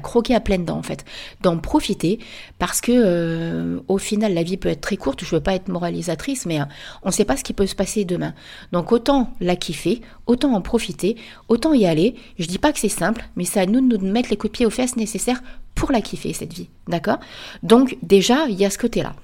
croquer 0.00 0.34
à 0.34 0.40
pleines 0.40 0.64
dents 0.64 0.78
en 0.78 0.82
fait, 0.82 1.04
d'en 1.40 1.58
profiter 1.58 2.18
parce 2.58 2.80
que 2.80 2.92
euh, 2.92 3.78
au 3.86 3.98
final 3.98 4.34
la 4.34 4.42
vie 4.42 4.56
peut 4.56 4.68
être 4.68 4.80
très 4.80 4.96
courte. 4.96 5.24
Je 5.24 5.34
veux 5.34 5.40
pas 5.40 5.54
être 5.54 5.68
moralisatrice, 5.68 6.46
mais 6.46 6.60
euh, 6.60 6.64
on 7.02 7.08
ne 7.08 7.12
sait 7.12 7.24
pas 7.24 7.36
ce 7.36 7.44
qui 7.44 7.52
peut 7.52 7.66
se 7.66 7.76
passer 7.76 8.04
demain. 8.04 8.34
Donc 8.72 8.90
autant 8.90 9.32
la 9.40 9.54
kiffer, 9.56 10.00
autant 10.26 10.54
en 10.54 10.60
profiter, 10.60 11.16
autant 11.48 11.74
y 11.74 11.86
aller. 11.86 12.16
Je 12.38 12.46
dis 12.46 12.58
pas 12.58 12.72
que 12.72 12.80
c'est 12.80 12.88
simple, 12.88 13.24
mais 13.36 13.44
c'est 13.44 13.60
à 13.60 13.66
nous 13.66 13.86
de 13.86 13.96
nous 13.96 14.12
mettre 14.12 14.30
les 14.30 14.36
coups 14.36 14.52
de 14.52 14.56
pied 14.56 14.66
aux 14.66 14.70
fesses 14.70 14.96
nécessaires 14.96 15.42
pour 15.74 15.92
la 15.92 16.00
kiffer 16.00 16.32
cette 16.32 16.52
vie, 16.52 16.68
d'accord? 16.88 17.20
Donc 17.62 17.96
déjà 18.02 18.46
il 18.48 18.56
y 18.56 18.64
a 18.64 18.70
ce 18.70 18.78
côté-là. 18.78 19.14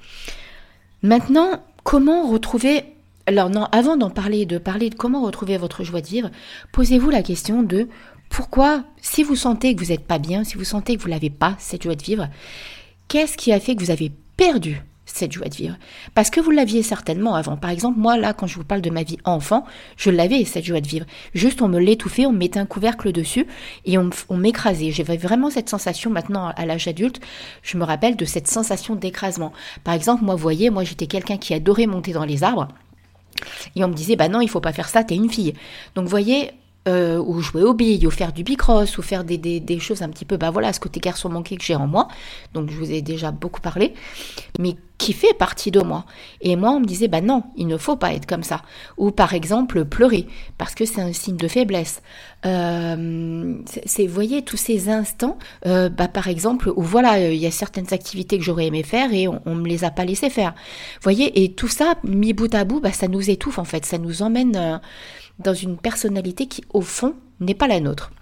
Maintenant, 1.03 1.61
comment 1.83 2.31
retrouver 2.31 2.85
alors 3.27 3.49
non, 3.49 3.65
avant 3.73 3.97
d'en 3.97 4.11
parler, 4.11 4.45
de 4.45 4.59
parler 4.59 4.91
de 4.91 4.95
comment 4.95 5.23
retrouver 5.23 5.57
votre 5.57 5.83
joie 5.83 6.03
de 6.03 6.07
vivre, 6.07 6.31
posez-vous 6.73 7.11
la 7.11 7.23
question 7.23 7.63
de 7.63 7.89
pourquoi, 8.29 8.85
si 9.01 9.23
vous 9.23 9.37
sentez 9.37 9.75
que 9.75 9.83
vous 9.83 9.91
n'êtes 9.91 10.07
pas 10.07 10.19
bien, 10.19 10.45
si 10.45 10.57
vous 10.57 10.65
sentez 10.65 10.97
que 10.97 11.03
vous 11.03 11.09
n'avez 11.09 11.31
pas 11.31 11.55
cette 11.59 11.85
joie 11.85 11.95
de 11.95 12.03
vivre, 12.03 12.29
qu'est-ce 13.09 13.37
qui 13.37 13.53
a 13.53 13.61
fait 13.61 13.77
que 13.77 13.83
vous 13.83 13.91
avez 13.91 14.11
perdu 14.37 14.83
cette 15.07 15.33
joie 15.33 15.49
de 15.49 15.55
vivre? 15.55 15.77
Parce 16.15 16.31
que 16.31 16.41
vous 16.41 16.51
l'aviez 16.51 16.83
certainement 16.83 17.35
avant. 17.35 17.57
Par 17.57 17.71
exemple, 17.71 17.99
moi, 17.99 18.17
là, 18.17 18.33
quand 18.33 18.47
je 18.47 18.57
vous 18.57 18.65
parle 18.65 18.81
de 18.81 18.91
ma 18.91 19.05
vie 19.05 19.19
enfant, 19.25 19.65
je 19.97 20.11
l'avais, 20.11 20.45
cette 20.45 20.65
joie 20.65 20.81
de 20.81 20.89
vivre. 20.89 21.07
Juste, 21.33 21.63
on 21.63 21.69
me 21.69 21.79
l'étouffait, 21.79 22.27
on 22.27 22.33
me 22.33 22.39
mettait 22.39 22.59
un 22.59 22.67
couvercle 22.67 23.13
dessus 23.13 23.47
et 23.85 23.99
on, 23.99 24.11
on 24.29 24.37
m'écrasait. 24.37 24.91
J'avais 24.91 25.17
vraiment 25.17 25.51
cette 25.51 25.69
sensation 25.69 26.11
maintenant, 26.11 26.53
à 26.57 26.67
l'âge 26.67 26.89
adulte, 26.89 27.21
je 27.63 27.79
me 27.79 27.85
rappelle 27.85 28.17
de 28.17 28.25
cette 28.25 28.49
sensation 28.49 28.97
d'écrasement. 28.97 29.53
Par 29.85 29.95
exemple, 29.95 30.25
moi, 30.25 30.35
vous 30.35 30.43
voyez, 30.43 30.71
moi, 30.71 30.85
j'étais 30.85 31.07
quelqu'un 31.07 31.37
qui 31.37 31.55
adorait 31.55 31.87
monter 31.87 32.13
dans 32.13 32.25
les 32.25 32.43
arbres. 32.43 32.69
Et 33.77 33.85
on 33.85 33.89
me 33.89 33.95
disait, 33.95 34.17
bah 34.17 34.29
non, 34.29 34.41
il 34.41 34.49
faut 34.49 34.61
pas 34.61 34.73
faire 34.73 34.89
ça, 34.89 35.05
t'es 35.05 35.15
une 35.15 35.31
fille. 35.31 35.55
Donc, 35.95 36.05
vous 36.05 36.11
voyez, 36.11 36.53
euh, 36.87 37.19
ou 37.19 37.41
jouer 37.41 37.63
au 37.63 37.73
billes, 37.73 38.07
ou 38.07 38.11
faire 38.11 38.33
du 38.33 38.45
bicross, 38.45 38.99
ou 38.99 39.03
faire 39.03 39.25
des, 39.25 39.39
des, 39.39 39.59
des, 39.59 39.79
choses 39.79 40.03
un 40.03 40.11
petit 40.11 40.27
peu, 40.27 40.37
bah 40.37 40.51
voilà, 40.51 40.73
ce 40.73 40.81
côté 40.81 41.01
garçon 41.01 41.31
manqué 41.31 41.57
que 41.57 41.65
j'ai 41.65 41.75
en 41.75 41.87
moi, 41.87 42.09
donc 42.53 42.71
je 42.71 42.77
vous 42.77 42.91
ai 42.91 43.01
déjà 43.01 43.31
beaucoup 43.31 43.63
parlé, 43.63 43.95
mais 44.59 44.77
qui 44.99 45.13
fait 45.13 45.35
partie 45.35 45.71
de 45.71 45.81
moi. 45.81 46.05
Et 46.41 46.57
moi, 46.57 46.71
on 46.71 46.81
me 46.81 46.85
disait, 46.85 47.09
bah 47.09 47.21
non, 47.21 47.43
il 47.57 47.67
ne 47.67 47.77
faut 47.77 47.97
pas 47.97 48.15
être 48.15 48.27
comme 48.27 48.45
ça. 48.45 48.63
Ou 48.97 49.11
par 49.11 49.35
exemple, 49.35 49.85
pleurer, 49.85 50.27
parce 50.57 50.75
que 50.75 50.85
c'est 50.85 51.01
un 51.01 51.13
signe 51.13 51.37
de 51.37 51.49
faiblesse. 51.49 52.01
Euh, 52.47 53.57
c'est, 53.87 54.07
vous 54.07 54.15
voyez, 54.15 54.43
tous 54.43 54.57
ces 54.57 54.89
instants, 54.89 55.39
euh, 55.67 55.89
bah 55.89 56.09
par 56.09 56.29
exemple, 56.29 56.73
où 56.77 56.83
voilà, 56.83 57.31
il 57.31 57.39
y 57.39 57.47
a 57.47 57.51
certaines 57.51 57.93
activités 57.93 58.39
que 58.39 58.45
j'aurais 58.45 58.67
aimé 58.67 58.83
faire 58.83 59.13
et 59.13 59.27
on, 59.27 59.43
on 59.47 59.55
me 59.55 59.67
les 59.69 59.85
a 59.85 59.91
pas 59.91 60.05
laissé 60.05 60.31
faire. 60.31 60.53
Vous 60.95 61.03
voyez, 61.03 61.43
et 61.43 61.53
tout 61.53 61.69
ça, 61.69 61.95
mis 62.05 62.33
bout 62.33 62.55
à 62.55 62.65
bout, 62.65 62.81
bah 62.81 62.93
ça 62.93 63.09
nous 63.09 63.31
étouffe 63.31 63.59
en 63.59 63.65
fait, 63.65 63.85
ça 63.85 63.99
nous 63.99 64.23
emmène 64.23 64.57
euh, 64.57 64.79
dans 65.39 65.55
une 65.55 65.77
personnalité 65.77 66.47
qui, 66.47 66.63
au 66.73 66.83
fond, 66.83 67.15
n'est 67.41 67.55
pas 67.55 67.67
la 67.67 67.81
nôtre. 67.81 68.13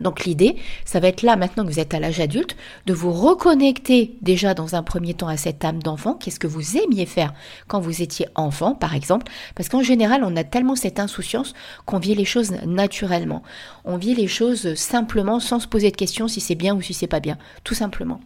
Donc 0.00 0.24
l'idée, 0.24 0.56
ça 0.84 1.00
va 1.00 1.08
être 1.08 1.22
là, 1.22 1.36
maintenant 1.36 1.64
que 1.64 1.70
vous 1.70 1.80
êtes 1.80 1.94
à 1.94 2.00
l'âge 2.00 2.20
adulte, 2.20 2.56
de 2.86 2.94
vous 2.94 3.12
reconnecter 3.12 4.16
déjà 4.20 4.54
dans 4.54 4.74
un 4.74 4.82
premier 4.82 5.14
temps 5.14 5.28
à 5.28 5.36
cette 5.36 5.64
âme 5.64 5.82
d'enfant. 5.82 6.14
Qu'est-ce 6.14 6.40
que 6.40 6.46
vous 6.46 6.76
aimiez 6.76 7.06
faire 7.06 7.34
quand 7.68 7.80
vous 7.80 8.02
étiez 8.02 8.26
enfant, 8.34 8.74
par 8.74 8.94
exemple? 8.94 9.30
Parce 9.54 9.68
qu'en 9.68 9.82
général, 9.82 10.22
on 10.24 10.36
a 10.36 10.44
tellement 10.44 10.76
cette 10.76 10.98
insouciance 10.98 11.52
qu'on 11.84 11.98
vit 11.98 12.14
les 12.14 12.24
choses 12.24 12.52
naturellement. 12.66 13.42
On 13.84 13.96
vit 13.96 14.14
les 14.14 14.28
choses 14.28 14.74
simplement 14.74 15.40
sans 15.40 15.60
se 15.60 15.68
poser 15.68 15.90
de 15.90 15.96
questions 15.96 16.28
si 16.28 16.40
c'est 16.40 16.54
bien 16.54 16.74
ou 16.74 16.82
si 16.82 16.94
c'est 16.94 17.06
pas 17.06 17.20
bien, 17.20 17.38
tout 17.64 17.74
simplement. 17.74 18.20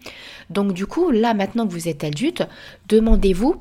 Donc 0.50 0.73
du 0.73 0.87
coup, 0.87 1.11
là, 1.11 1.35
maintenant 1.35 1.67
que 1.67 1.73
vous 1.73 1.88
êtes 1.88 2.05
adulte, 2.05 2.47
demandez-vous 2.88 3.61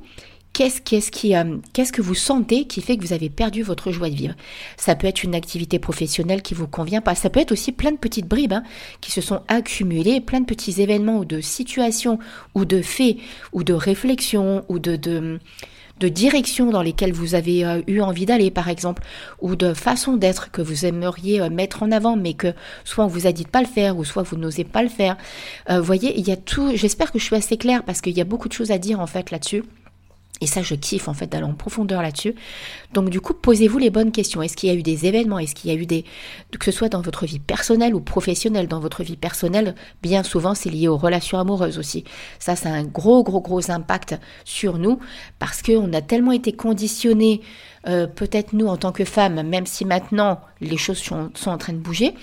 Qu'est-ce, 0.55 0.79
qu'est-ce, 0.79 1.11
qui, 1.11 1.35
euh, 1.35 1.57
qu'est-ce 1.73 1.91
que 1.91 2.01
vous 2.01 2.15
sentez 2.15 2.63
qui 2.63 2.79
fait 2.79 2.95
que 2.95 3.05
vous 3.05 3.11
avez 3.11 3.29
perdu 3.29 3.61
votre 3.61 3.91
joie 3.91 4.09
de 4.09 4.15
vivre? 4.15 4.35
Ça 4.77 4.95
peut 4.95 5.05
être 5.05 5.21
une 5.21 5.35
activité 5.35 5.79
professionnelle 5.79 6.41
qui 6.41 6.53
vous 6.53 6.65
convient 6.65 7.01
pas. 7.01 7.13
Ça 7.13 7.29
peut 7.29 7.41
être 7.41 7.51
aussi 7.51 7.73
plein 7.73 7.91
de 7.91 7.97
petites 7.97 8.25
bribes 8.25 8.53
hein, 8.53 8.63
qui 9.01 9.11
se 9.11 9.19
sont 9.19 9.41
accumulées, 9.49 10.21
plein 10.21 10.39
de 10.39 10.45
petits 10.45 10.81
événements 10.81 11.17
ou 11.17 11.25
de 11.25 11.41
situations 11.41 12.19
ou 12.53 12.63
de 12.63 12.81
faits 12.81 13.17
ou 13.51 13.65
de 13.65 13.73
réflexions 13.73 14.63
ou 14.69 14.79
de, 14.79 14.95
de, 14.95 16.07
directions 16.07 16.69
dans 16.69 16.81
lesquelles 16.81 17.11
vous 17.11 17.35
avez 17.35 17.65
euh, 17.65 17.81
eu 17.87 17.99
envie 17.99 18.25
d'aller, 18.25 18.49
par 18.49 18.69
exemple, 18.69 19.03
ou 19.41 19.57
de 19.57 19.73
façon 19.73 20.15
d'être 20.15 20.51
que 20.51 20.61
vous 20.61 20.85
aimeriez 20.85 21.41
euh, 21.41 21.49
mettre 21.49 21.83
en 21.83 21.91
avant, 21.91 22.15
mais 22.15 22.33
que 22.33 22.53
soit 22.85 23.03
on 23.03 23.09
vous 23.09 23.27
a 23.27 23.33
dit 23.33 23.43
de 23.43 23.49
pas 23.49 23.61
le 23.61 23.67
faire, 23.67 23.97
ou 23.97 24.05
soit 24.05 24.23
vous 24.23 24.37
n'osez 24.37 24.63
pas 24.63 24.83
le 24.83 24.89
faire. 24.89 25.17
vous 25.69 25.83
voyez, 25.83 26.17
il 26.17 26.25
y 26.25 26.31
a 26.31 26.37
tout. 26.37 26.71
J'espère 26.75 27.11
que 27.11 27.19
je 27.19 27.25
suis 27.25 27.35
assez 27.35 27.57
claire 27.57 27.83
parce 27.83 27.99
qu'il 27.99 28.17
y 28.17 28.21
a 28.21 28.25
beaucoup 28.25 28.47
de 28.47 28.53
choses 28.53 28.71
à 28.71 28.77
dire 28.77 29.01
en 29.01 29.07
fait 29.07 29.31
là-dessus. 29.31 29.61
Et 30.41 30.47
ça, 30.47 30.61
je 30.61 30.75
kiffe 30.75 31.07
en 31.07 31.13
fait 31.13 31.27
d'aller 31.27 31.45
en 31.45 31.53
profondeur 31.53 32.01
là-dessus. 32.01 32.35
Donc 32.93 33.09
du 33.09 33.21
coup, 33.21 33.33
posez-vous 33.33 33.77
les 33.77 33.89
bonnes 33.89 34.11
questions. 34.11 34.41
Est-ce 34.41 34.57
qu'il 34.57 34.69
y 34.69 34.71
a 34.71 34.75
eu 34.75 34.83
des 34.83 35.05
événements? 35.05 35.39
Est-ce 35.39 35.55
qu'il 35.55 35.71
y 35.71 35.73
a 35.73 35.77
eu 35.77 35.85
des... 35.85 36.03
Que 36.59 36.65
ce 36.65 36.71
soit 36.71 36.89
dans 36.89 37.01
votre 37.01 37.25
vie 37.25 37.39
personnelle 37.39 37.95
ou 37.95 38.01
professionnelle. 38.01 38.67
Dans 38.67 38.79
votre 38.79 39.03
vie 39.03 39.15
personnelle, 39.15 39.75
bien 40.03 40.23
souvent, 40.23 40.53
c'est 40.53 40.69
lié 40.69 40.87
aux 40.87 40.97
relations 40.97 41.39
amoureuses 41.39 41.77
aussi. 41.77 42.03
Ça, 42.39 42.55
c'est 42.55 42.67
un 42.67 42.83
gros, 42.83 43.23
gros, 43.23 43.41
gros 43.41 43.71
impact 43.71 44.17
sur 44.43 44.77
nous 44.77 44.99
parce 45.39 45.61
qu'on 45.61 45.93
a 45.93 46.01
tellement 46.01 46.33
été 46.33 46.51
conditionnés 46.51 47.41
euh, 47.87 48.07
peut-être 48.07 48.53
nous 48.53 48.67
en 48.67 48.77
tant 48.77 48.91
que 48.91 49.05
femmes, 49.05 49.43
même 49.43 49.65
si 49.65 49.85
maintenant 49.85 50.41
les 50.59 50.77
choses 50.77 50.97
sont, 50.97 51.29
en 51.45 51.57
train 51.57 51.73
de 51.73 51.77
bouger, 51.77 52.15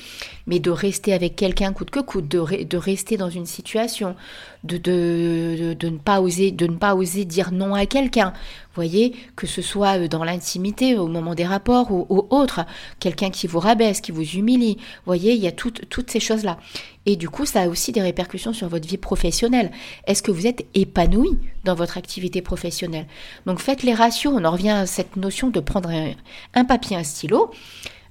mais 0.47 0.59
de 0.59 0.71
rester 0.71 1.13
avec 1.13 1.37
quelqu'un 1.37 1.73
coûte 1.73 1.91
que 1.91 2.01
coûte, 2.01 2.27
de, 2.27 2.65
de 2.65 2.77
rester 2.77 3.17
dans 3.17 3.31
une 3.31 3.47
situation, 3.47 4.17
de, 4.65 4.77
de, 4.77 5.75
de, 5.75 5.89
ne 5.89 5.99
pas 5.99 6.21
oser, 6.21 6.51
de 6.51 6.67
ne 6.67 6.77
pas 6.77 6.95
oser 6.95 7.25
dire 7.25 7.53
non 7.53 7.75
à 7.75 7.87
quelqu'un. 7.87 8.33
Voyez, 8.75 9.15
que 9.37 9.47
ce 9.47 9.63
soit 9.63 9.99
euh, 9.99 10.09
dans 10.09 10.25
l'intimité, 10.25 10.97
au 10.97 11.09
moment 11.09 11.35
des 11.35 11.45
rapports 11.45 11.91
ou, 11.93 12.27
autre, 12.31 12.65
quelqu'un 13.01 13.31
qui 13.31 13.47
vous 13.47 13.61
rabaisse, 13.61 14.01
qui 14.01 14.13
vous 14.13 14.23
humilie, 14.23 14.79
voyez, 15.05 15.35
il 15.35 15.43
y 15.43 15.47
a 15.47 15.53
toutes 15.53 16.11
ces 16.11 16.21
choses-là. 16.21 16.59
Et 17.05 17.17
du 17.17 17.29
coup, 17.29 17.45
ça 17.47 17.63
a 17.63 17.69
aussi 17.69 17.93
des 17.93 18.01
répercussions 18.01 18.53
sur 18.53 18.69
votre 18.69 18.89
vie 18.89 18.97
professionnelle. 18.97 19.73
Est-ce 20.07 20.23
que 20.23 20.31
vous 20.31 20.47
êtes 20.47 20.65
épanoui 20.75 21.39
dans 21.65 21.75
votre 21.75 21.99
activité 21.99 22.43
professionnelle? 22.43 23.07
Donc 23.47 23.59
faites 23.59 23.83
les 23.83 23.95
ratios, 23.95 24.33
on 24.35 24.45
en 24.45 24.53
revient 24.53 24.71
à 24.71 24.87
cette 24.87 25.17
notion 25.17 25.51
de 25.51 25.61
prendre 25.61 25.91
un, 25.91 26.13
un 26.55 26.65
papier, 26.65 26.97
un 26.97 27.05
stylo. 27.05 27.51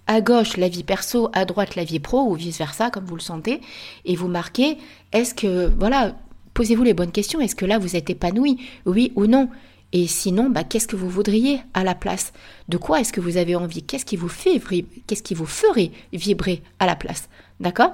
À 0.08 0.20
gauche 0.20 0.58
la 0.58 0.68
vie 0.68 0.84
perso, 0.84 1.30
à 1.32 1.46
droite 1.46 1.76
la 1.76 1.86
vie 1.86 2.00
pro, 2.00 2.24
ou 2.24 2.34
vice-versa, 2.34 2.90
comme 2.90 3.06
vous 3.06 3.16
le 3.16 3.22
sentez, 3.22 3.62
et 4.04 4.16
vous 4.16 4.28
marquez, 4.28 4.78
est-ce 5.14 5.34
que, 5.34 5.72
voilà, 5.80 6.16
posez-vous 6.54 6.84
les 6.84 6.94
bonnes 6.94 7.12
questions, 7.12 7.40
est-ce 7.40 7.56
que 7.56 7.66
là 7.66 7.78
vous 7.78 7.96
êtes 7.96 8.10
épanoui, 8.10 8.58
oui 8.86 9.14
ou 9.16 9.28
non? 9.28 9.48
Et 9.94 10.08
sinon, 10.08 10.50
bah, 10.50 10.64
qu'est-ce 10.64 10.88
que 10.88 10.96
vous 10.96 11.10
voudriez 11.10 11.62
à 11.74 11.84
la 11.84 11.96
place? 11.96 12.32
De 12.70 12.78
quoi 12.78 13.02
est-ce 13.02 13.12
que 13.12 13.22
vous 13.22 13.38
avez 13.38 13.56
envie? 13.56 13.84
Qu'est-ce 13.84 14.06
qui 14.06 14.16
vous 14.16 14.30
fait 14.30 14.62
Qu'est-ce 15.08 15.24
qui 15.24 15.34
vous 15.34 15.46
ferait 15.46 15.92
vibrer 16.14 16.62
à 16.80 16.86
la 16.86 16.96
place? 16.96 17.30
D'accord? 17.60 17.92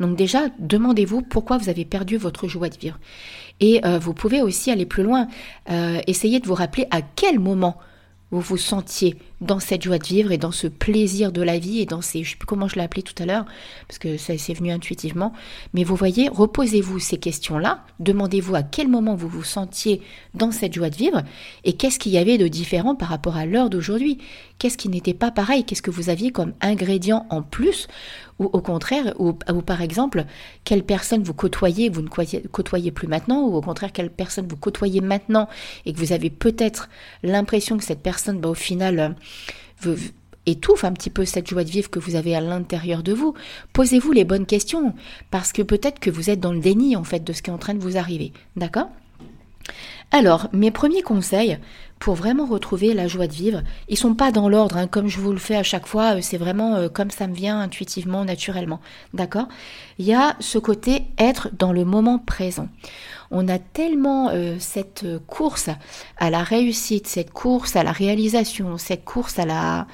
Donc 0.00 0.16
déjà, 0.16 0.48
demandez-vous 0.58 1.22
pourquoi 1.22 1.58
vous 1.58 1.68
avez 1.68 1.84
perdu 1.84 2.16
votre 2.16 2.48
joie 2.48 2.68
de 2.68 2.78
vivre. 2.78 2.98
Et 3.60 3.84
euh, 3.84 3.98
vous 3.98 4.14
pouvez 4.14 4.40
aussi 4.40 4.70
aller 4.70 4.86
plus 4.86 5.02
loin. 5.02 5.28
Euh, 5.70 6.00
essayez 6.06 6.40
de 6.40 6.46
vous 6.46 6.54
rappeler 6.54 6.86
à 6.90 7.02
quel 7.02 7.38
moment 7.38 7.76
vous 8.30 8.40
vous 8.40 8.56
sentiez 8.56 9.16
dans 9.40 9.60
cette 9.60 9.82
joie 9.82 9.98
de 9.98 10.06
vivre 10.06 10.32
et 10.32 10.38
dans 10.38 10.50
ce 10.50 10.66
plaisir 10.66 11.30
de 11.30 11.42
la 11.42 11.58
vie 11.58 11.80
et 11.80 11.86
dans 11.86 12.00
ces, 12.00 12.24
je 12.24 12.30
sais 12.30 12.36
plus 12.36 12.46
comment 12.46 12.66
je 12.66 12.76
l'ai 12.76 12.82
appelé 12.82 13.02
tout 13.02 13.20
à 13.22 13.26
l'heure, 13.26 13.44
parce 13.86 13.98
que 13.98 14.16
ça 14.16 14.36
c'est 14.38 14.54
venu 14.54 14.70
intuitivement, 14.70 15.32
mais 15.72 15.84
vous 15.84 15.96
voyez, 15.96 16.28
reposez-vous 16.28 16.98
ces 16.98 17.18
questions-là, 17.18 17.84
demandez-vous 18.00 18.54
à 18.54 18.62
quel 18.62 18.88
moment 18.88 19.14
vous 19.14 19.28
vous 19.28 19.44
sentiez 19.44 20.02
dans 20.34 20.50
cette 20.50 20.74
joie 20.74 20.90
de 20.90 20.96
vivre 20.96 21.22
et 21.64 21.74
qu'est-ce 21.74 21.98
qu'il 21.98 22.12
y 22.12 22.18
avait 22.18 22.38
de 22.38 22.48
différent 22.48 22.94
par 22.94 23.08
rapport 23.08 23.36
à 23.36 23.46
l'heure 23.46 23.70
d'aujourd'hui, 23.70 24.18
qu'est-ce 24.58 24.78
qui 24.78 24.88
n'était 24.88 25.14
pas 25.14 25.30
pareil, 25.30 25.64
qu'est-ce 25.64 25.82
que 25.82 25.90
vous 25.90 26.08
aviez 26.08 26.30
comme 26.30 26.54
ingrédient 26.60 27.26
en 27.30 27.42
plus, 27.42 27.88
ou 28.38 28.46
au 28.46 28.60
contraire, 28.60 29.14
ou, 29.18 29.32
par 29.32 29.82
exemple, 29.82 30.24
quelle 30.64 30.84
personne 30.84 31.22
vous 31.22 31.34
côtoyez, 31.34 31.88
vous 31.88 32.02
ne 32.02 32.08
côtoyez 32.48 32.90
plus 32.90 33.08
maintenant, 33.08 33.42
ou 33.42 33.54
au 33.54 33.60
contraire, 33.60 33.92
quelle 33.92 34.10
personne 34.10 34.46
vous 34.48 34.56
côtoyez 34.56 35.00
maintenant 35.00 35.48
et 35.86 35.92
que 35.92 35.98
vous 35.98 36.12
avez 36.12 36.30
peut-être 36.30 36.88
l'impression 37.22 37.76
que 37.76 37.84
cette 37.84 38.02
personne, 38.02 38.40
bah, 38.40 38.48
au 38.48 38.54
final, 38.54 39.16
étouffe 40.46 40.84
un 40.84 40.92
petit 40.92 41.10
peu 41.10 41.24
cette 41.24 41.48
joie 41.48 41.64
de 41.64 41.70
vivre 41.70 41.90
que 41.90 41.98
vous 41.98 42.16
avez 42.16 42.34
à 42.34 42.40
l'intérieur 42.40 43.02
de 43.02 43.12
vous. 43.12 43.34
Posez-vous 43.72 44.12
les 44.12 44.24
bonnes 44.24 44.46
questions, 44.46 44.94
parce 45.30 45.52
que 45.52 45.62
peut-être 45.62 46.00
que 46.00 46.10
vous 46.10 46.30
êtes 46.30 46.40
dans 46.40 46.52
le 46.52 46.60
déni 46.60 46.96
en 46.96 47.04
fait 47.04 47.24
de 47.24 47.32
ce 47.32 47.42
qui 47.42 47.50
est 47.50 47.54
en 47.54 47.58
train 47.58 47.74
de 47.74 47.80
vous 47.80 47.96
arriver. 47.96 48.32
D'accord? 48.56 48.88
Alors, 50.10 50.48
mes 50.52 50.70
premiers 50.70 51.02
conseils 51.02 51.58
pour 52.04 52.16
vraiment 52.16 52.44
retrouver 52.44 52.92
la 52.92 53.08
joie 53.08 53.26
de 53.26 53.32
vivre, 53.32 53.62
ils 53.88 53.96
sont 53.96 54.14
pas 54.14 54.30
dans 54.30 54.50
l'ordre, 54.50 54.76
hein, 54.76 54.86
comme 54.86 55.08
je 55.08 55.18
vous 55.18 55.32
le 55.32 55.38
fais 55.38 55.56
à 55.56 55.62
chaque 55.62 55.86
fois, 55.86 56.16
euh, 56.16 56.18
c'est 56.20 56.36
vraiment 56.36 56.74
euh, 56.74 56.90
comme 56.90 57.10
ça 57.10 57.26
me 57.26 57.32
vient 57.32 57.58
intuitivement, 57.58 58.26
naturellement. 58.26 58.78
D'accord? 59.14 59.48
Il 59.98 60.04
y 60.04 60.12
a 60.12 60.36
ce 60.38 60.58
côté 60.58 61.04
être 61.16 61.48
dans 61.58 61.72
le 61.72 61.86
moment 61.86 62.18
présent. 62.18 62.68
On 63.30 63.48
a 63.48 63.58
tellement 63.58 64.28
euh, 64.28 64.56
cette 64.58 65.06
course 65.26 65.70
à 66.18 66.28
la 66.28 66.42
réussite, 66.42 67.06
cette 67.06 67.30
course 67.30 67.74
à 67.74 67.82
la 67.82 67.92
réalisation, 67.92 68.76
cette 68.76 69.06
course 69.06 69.38
à 69.38 69.46
la 69.46 69.86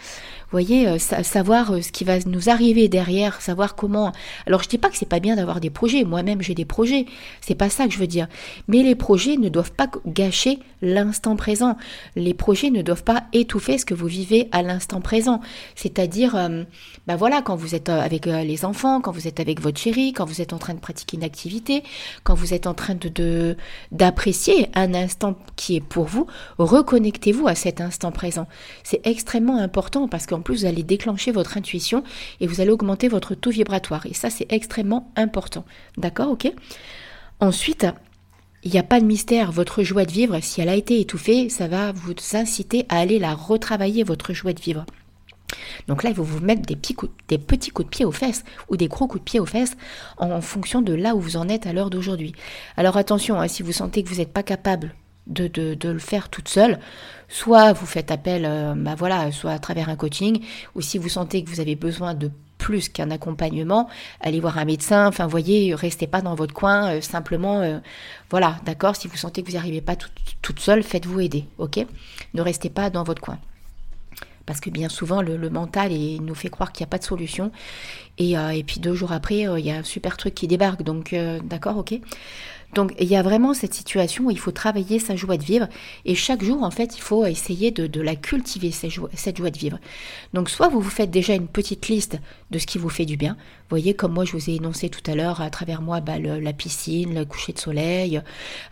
voyez, 0.50 0.88
euh, 0.88 0.98
savoir 0.98 1.72
euh, 1.72 1.80
ce 1.80 1.92
qui 1.92 2.04
va 2.04 2.18
nous 2.26 2.48
arriver 2.48 2.88
derrière, 2.88 3.40
savoir 3.40 3.74
comment. 3.74 4.12
Alors 4.46 4.62
je 4.62 4.68
dis 4.68 4.78
pas 4.78 4.88
que 4.88 4.96
c'est 4.96 5.08
pas 5.08 5.20
bien 5.20 5.36
d'avoir 5.36 5.60
des 5.60 5.70
projets. 5.70 6.04
Moi-même 6.04 6.42
j'ai 6.42 6.54
des 6.54 6.64
projets. 6.64 7.06
C'est 7.40 7.54
pas 7.54 7.70
ça 7.70 7.86
que 7.86 7.92
je 7.92 7.98
veux 7.98 8.06
dire. 8.06 8.26
Mais 8.68 8.82
les 8.82 8.94
projets 8.94 9.36
ne 9.36 9.48
doivent 9.48 9.72
pas 9.72 9.88
gâcher 10.06 10.58
l'instant 10.82 11.36
présent. 11.36 11.76
Les 12.16 12.34
projets 12.34 12.70
ne 12.70 12.82
doivent 12.82 13.04
pas 13.04 13.24
étouffer 13.32 13.78
ce 13.78 13.84
que 13.84 13.94
vous 13.94 14.06
vivez 14.06 14.48
à 14.52 14.62
l'instant 14.62 15.00
présent. 15.00 15.40
C'est-à-dire, 15.74 16.32
ben 17.06 17.16
voilà, 17.16 17.42
quand 17.42 17.54
vous 17.54 17.74
êtes 17.74 17.90
avec 17.90 18.26
les 18.26 18.64
enfants, 18.64 19.00
quand 19.00 19.12
vous 19.12 19.28
êtes 19.28 19.40
avec 19.40 19.60
votre 19.60 19.78
chérie, 19.78 20.12
quand 20.12 20.24
vous 20.24 20.40
êtes 20.40 20.52
en 20.52 20.58
train 20.58 20.74
de 20.74 20.80
pratiquer 20.80 21.18
une 21.18 21.24
activité, 21.24 21.82
quand 22.24 22.34
vous 22.34 22.54
êtes 22.54 22.66
en 22.66 22.74
train 22.74 22.94
de 22.94 23.56
d'apprécier 23.92 24.68
un 24.74 24.94
instant 24.94 25.36
qui 25.56 25.76
est 25.76 25.80
pour 25.80 26.04
vous, 26.04 26.26
reconnectez-vous 26.58 27.46
à 27.46 27.54
cet 27.54 27.80
instant 27.80 28.10
présent. 28.10 28.46
C'est 28.82 29.06
extrêmement 29.06 29.58
important 29.58 30.08
parce 30.08 30.26
qu'en 30.26 30.39
plus, 30.40 30.60
vous 30.60 30.64
allez 30.66 30.82
déclencher 30.82 31.32
votre 31.32 31.56
intuition 31.56 32.02
et 32.40 32.46
vous 32.46 32.60
allez 32.60 32.70
augmenter 32.70 33.08
votre 33.08 33.34
taux 33.34 33.50
vibratoire. 33.50 34.06
Et 34.06 34.14
ça, 34.14 34.30
c'est 34.30 34.50
extrêmement 34.52 35.12
important. 35.16 35.64
D'accord, 35.96 36.30
ok? 36.30 36.52
Ensuite, 37.40 37.86
il 38.62 38.70
n'y 38.70 38.78
a 38.78 38.82
pas 38.82 39.00
de 39.00 39.06
mystère, 39.06 39.52
votre 39.52 39.82
joie 39.82 40.04
de 40.04 40.12
vivre, 40.12 40.38
si 40.42 40.60
elle 40.60 40.68
a 40.68 40.74
été 40.74 41.00
étouffée, 41.00 41.48
ça 41.48 41.66
va 41.66 41.92
vous 41.92 42.14
inciter 42.34 42.84
à 42.90 42.98
aller 42.98 43.18
la 43.18 43.34
retravailler, 43.34 44.04
votre 44.04 44.34
joie 44.34 44.52
de 44.52 44.60
vivre. 44.60 44.84
Donc 45.88 46.02
là, 46.02 46.10
il 46.10 46.16
faut 46.16 46.22
vous 46.22 46.40
mettre 46.40 46.62
des 46.62 46.76
petits, 46.76 46.94
coups, 46.94 47.12
des 47.28 47.38
petits 47.38 47.70
coups 47.70 47.86
de 47.86 47.90
pied 47.90 48.04
aux 48.04 48.12
fesses 48.12 48.44
ou 48.68 48.76
des 48.76 48.88
gros 48.88 49.06
coups 49.06 49.22
de 49.22 49.24
pied 49.24 49.40
aux 49.40 49.46
fesses 49.46 49.76
en, 50.18 50.40
fonction 50.40 50.82
de 50.82 50.92
là 50.92 51.14
où 51.14 51.20
vous 51.20 51.36
en 51.36 51.48
êtes 51.48 51.66
à 51.66 51.72
l'heure 51.72 51.90
d'aujourd'hui. 51.90 52.34
Alors 52.76 52.96
attention, 52.96 53.40
hein, 53.40 53.48
si 53.48 53.62
vous 53.62 53.72
sentez 53.72 54.02
que 54.02 54.08
vous 54.08 54.16
n'êtes 54.16 54.32
pas 54.32 54.42
capable 54.42 54.94
de, 55.26 55.76
le 55.82 55.98
faire 55.98 56.28
toute 56.28 56.48
seule, 56.48 56.78
soit 57.28 57.72
vous 57.72 57.86
faites 57.86 58.10
appel, 58.10 58.44
euh, 58.44 58.74
bah 58.76 58.94
voilà, 58.96 59.30
soit 59.32 59.52
à 59.52 59.58
travers 59.58 59.88
un 59.88 59.96
coaching, 59.96 60.42
ou 60.74 60.80
si 60.80 60.98
vous 60.98 61.08
sentez 61.08 61.42
que 61.42 61.50
vous 61.50 61.60
avez 61.60 61.76
besoin 61.76 62.14
de 62.14 62.30
plus 62.58 62.88
qu'un 62.88 63.10
accompagnement, 63.10 63.88
allez 64.20 64.40
voir 64.40 64.58
un 64.58 64.64
médecin, 64.64 65.06
enfin 65.06 65.26
voyez, 65.26 65.74
restez 65.74 66.06
pas 66.06 66.20
dans 66.20 66.34
votre 66.34 66.52
coin, 66.52 66.96
euh, 66.96 67.00
simplement, 67.00 67.60
euh, 67.60 67.78
voilà, 68.28 68.56
d'accord, 68.64 68.96
si 68.96 69.08
vous 69.08 69.16
sentez 69.16 69.42
que 69.42 69.46
vous 69.46 69.52
n'y 69.52 69.58
arrivez 69.58 69.80
pas 69.80 69.96
toute 70.42 70.60
seule, 70.60 70.82
faites-vous 70.82 71.20
aider, 71.20 71.46
ok? 71.58 71.86
Ne 72.34 72.42
restez 72.42 72.68
pas 72.68 72.90
dans 72.90 73.02
votre 73.02 73.22
coin. 73.22 73.38
Parce 74.44 74.60
que 74.60 74.68
bien 74.68 74.88
souvent, 74.88 75.22
le, 75.22 75.38
mental 75.48 75.92
il 75.92 76.22
nous 76.22 76.34
fait 76.34 76.48
croire 76.48 76.72
qu'il 76.72 76.82
n'y 76.82 76.88
a 76.88 76.90
pas 76.90 76.98
de 76.98 77.04
solution. 77.04 77.52
Et, 78.18 78.32
et, 78.32 78.64
puis 78.64 78.80
deux 78.80 78.94
jours 78.94 79.12
après, 79.12 79.42
il 79.42 79.64
y 79.64 79.70
a 79.70 79.76
un 79.76 79.84
super 79.84 80.16
truc 80.16 80.34
qui 80.34 80.48
débarque. 80.48 80.82
Donc, 80.82 81.14
d'accord, 81.44 81.76
ok? 81.76 82.00
Donc 82.74 82.94
il 83.00 83.08
y 83.08 83.16
a 83.16 83.22
vraiment 83.22 83.54
cette 83.54 83.74
situation 83.74 84.26
où 84.26 84.30
il 84.30 84.38
faut 84.38 84.52
travailler 84.52 84.98
sa 84.98 85.16
joie 85.16 85.36
de 85.36 85.44
vivre 85.44 85.68
et 86.04 86.14
chaque 86.14 86.44
jour 86.44 86.62
en 86.62 86.70
fait 86.70 86.96
il 86.96 87.00
faut 87.00 87.26
essayer 87.26 87.70
de, 87.70 88.00
la 88.00 88.16
cultiver 88.16 88.70
cette 88.70 88.90
joie, 88.90 89.50
de 89.50 89.58
vivre. 89.58 89.78
Donc 90.34 90.48
soit 90.48 90.68
vous 90.68 90.80
vous 90.80 90.90
faites 90.90 91.10
déjà 91.10 91.34
une 91.34 91.48
petite 91.48 91.88
liste 91.88 92.18
de 92.50 92.58
ce 92.58 92.66
qui 92.66 92.78
vous 92.78 92.88
fait 92.88 93.04
du 93.06 93.16
bien. 93.16 93.34
Vous 93.34 93.76
voyez 93.76 93.94
comme 93.94 94.12
moi 94.12 94.24
je 94.24 94.32
vous 94.32 94.50
ai 94.50 94.54
énoncé 94.54 94.88
tout 94.88 95.08
à 95.10 95.14
l'heure 95.14 95.40
à 95.40 95.50
travers 95.50 95.82
moi 95.82 96.00
bah, 96.00 96.18
la 96.18 96.52
piscine, 96.52 97.14
le 97.14 97.24
coucher 97.24 97.52
de 97.52 97.58
soleil. 97.58 98.20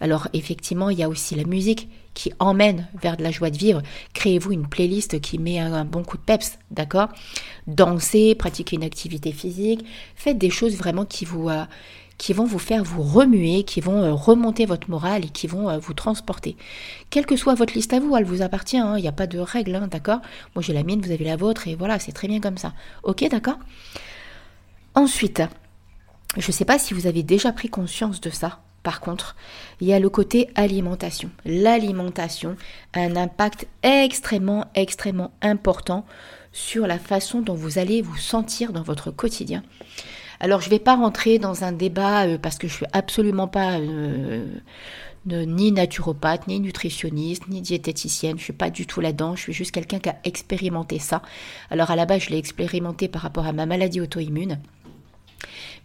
Alors 0.00 0.28
effectivement 0.33 0.90
il 0.90 0.99
y 0.99 1.02
a 1.02 1.09
aussi 1.09 1.35
la 1.35 1.45
musique 1.45 1.88
qui 2.14 2.33
emmène 2.40 2.88
vers 3.00 3.17
de 3.17 3.23
la 3.23 3.31
joie 3.31 3.50
de 3.50 3.59
vivre. 3.59 3.83
Créez-vous 4.12 4.52
une 4.52 4.69
playlist 4.69 5.21
qui 5.21 5.38
met 5.38 5.59
un, 5.59 5.85
bon 5.85 6.02
coup 6.02 6.17
de 6.17 6.23
peps, 6.23 6.59
d'accord? 6.73 7.09
Dansez, 7.69 8.35
pratiquez 8.35 8.75
une 8.75 8.83
activité 8.83 9.31
physique, 9.31 9.85
faites 10.17 10.38
des 10.38 10.50
choses 10.50 10.76
vraiment 10.76 11.05
qui 11.05 11.25
vous... 11.25 11.49
Euh, 11.49 11.64
qui 12.19 12.33
vont 12.33 12.45
vous 12.45 12.59
faire 12.59 12.85
vous 12.85 13.03
remuer, 13.03 13.63
qui 13.63 13.81
vont 13.81 14.03
euh, 14.03 14.13
remonter 14.13 14.67
votre 14.67 14.91
morale 14.91 15.25
et 15.25 15.29
qui 15.29 15.47
vont 15.47 15.71
euh, 15.71 15.79
vous 15.79 15.95
transporter. 15.95 16.57
Quelle 17.11 17.27
que 17.27 17.37
soit 17.37 17.55
votre 17.55 17.75
liste 17.75 17.93
à 17.93 18.01
vous, 18.01 18.17
elle 18.17 18.25
vous 18.25 18.43
appartient, 18.43 18.77
hein, 18.77 18.99
il 18.99 19.03
n'y 19.03 19.09
a 19.09 19.13
pas 19.13 19.29
de 19.29 19.39
règle, 19.39 19.77
hein, 19.77 19.89
d'accord? 19.89 20.21
Moi 20.55 20.63
j'ai 20.63 20.73
la 20.73 20.83
mienne, 20.83 21.01
vous 21.01 21.13
avez 21.13 21.25
la 21.25 21.37
vôtre 21.37 21.69
et 21.69 21.77
voilà, 21.77 21.99
c'est 21.99 22.13
très 22.13 22.29
bien 22.29 22.41
comme 22.41 22.59
ça. 22.59 22.75
Ok, 23.05 23.25
d'accord? 23.31 23.59
Ensuite, 24.95 25.43
je 26.37 26.47
ne 26.47 26.53
sais 26.53 26.65
pas 26.65 26.79
si 26.79 26.93
vous 26.93 27.07
avez 27.07 27.23
déjà 27.23 27.53
pris 27.53 27.69
conscience 27.69 28.21
de 28.21 28.31
ça. 28.31 28.61
Par 28.83 29.01
contre, 29.01 29.37
il 29.81 29.89
y 29.89 29.93
a 29.93 29.99
le 29.99 30.09
côté 30.09 30.51
alimentation. 30.55 31.31
L'alimentation 31.45 32.57
a 32.95 33.01
un 33.01 33.17
impact 33.17 33.67
extrêmement, 33.83 34.67
extrêmement 34.75 35.33
important 35.43 36.05
sur 36.53 36.87
la 36.87 36.99
façon 36.99 37.41
dont 37.41 37.55
vous 37.55 37.79
allez 37.79 38.03
vous 38.03 38.17
sentir 38.17 38.73
dans 38.73 38.83
votre 38.83 39.11
quotidien. 39.11 39.63
Alors 40.40 40.61
je 40.61 40.66
ne 40.66 40.71
vais 40.71 40.78
pas 40.78 40.95
rentrer 40.95 41.38
dans 41.38 41.64
un 41.64 41.73
débat 41.73 42.26
euh, 42.26 42.38
parce 42.38 42.59
que 42.59 42.68
je 42.68 42.75
suis 42.75 42.87
absolument 42.92 43.49
pas 43.49 43.78
euh, 43.78 44.47
ni 45.26 45.73
naturopathe, 45.73 46.47
ni 46.47 46.61
nutritionniste, 46.61 47.49
ni 47.49 47.61
diététicienne. 47.61 48.38
Je 48.38 48.45
suis 48.45 48.52
pas 48.52 48.71
du 48.71 48.87
tout 48.87 49.00
là-dedans. 49.00 49.35
Je 49.37 49.42
suis 49.42 49.52
juste 49.52 49.73
quelqu'un 49.73 49.99
qui 49.99 50.09
a 50.09 50.16
expérimenté 50.25 50.99
ça. 50.99 51.23
Alors 51.71 51.90
à 51.90 51.97
la 51.97 52.07
base, 52.07 52.23
je 52.23 52.30
l'ai 52.30 52.38
expérimenté 52.38 53.09
par 53.09 53.23
rapport 53.23 53.47
à 53.47 53.52
ma 53.52 53.66
maladie 53.66 54.00
auto-immune. 54.00 54.61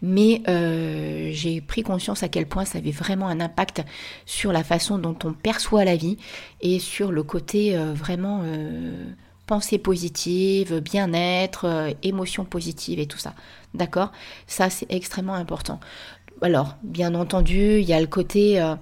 Mais 0.02 0.42
euh, 0.48 1.30
j'ai 1.32 1.62
pris 1.62 1.82
conscience 1.82 2.24
à 2.24 2.28
quel 2.28 2.46
point 2.46 2.66
ça 2.66 2.78
avait 2.78 2.92
vraiment 2.92 3.28
un 3.28 3.40
impact 3.40 3.82
sur 4.26 4.52
la 4.52 4.64
façon 4.64 4.98
dont 4.98 5.18
on 5.24 5.34
perçoit 5.34 5.86
la 5.86 5.96
vie 5.96 6.18
et 6.62 6.80
sur 6.80 7.12
le 7.12 7.24
côté 7.24 7.78
vraiment 7.78 8.44
pensée 9.46 9.78
positive, 9.78 10.80
bien-être, 10.80 11.66
euh, 11.66 11.92
émotions 12.04 12.46
positives 12.46 13.00
et 13.00 13.08
tout 13.08 13.18
ça. 13.18 13.34
D'accord? 13.74 14.12
Ça, 14.48 14.70
c'est 14.70 14.92
extrêmement 14.92 15.34
important. 15.34 15.80
Alors, 16.42 16.76
bien 16.84 17.16
entendu, 17.16 17.80
il 17.80 17.86
y 17.86 17.94
a 17.94 18.02
le 18.02 18.08
côté, 18.08 18.62
euh, 18.62 18.76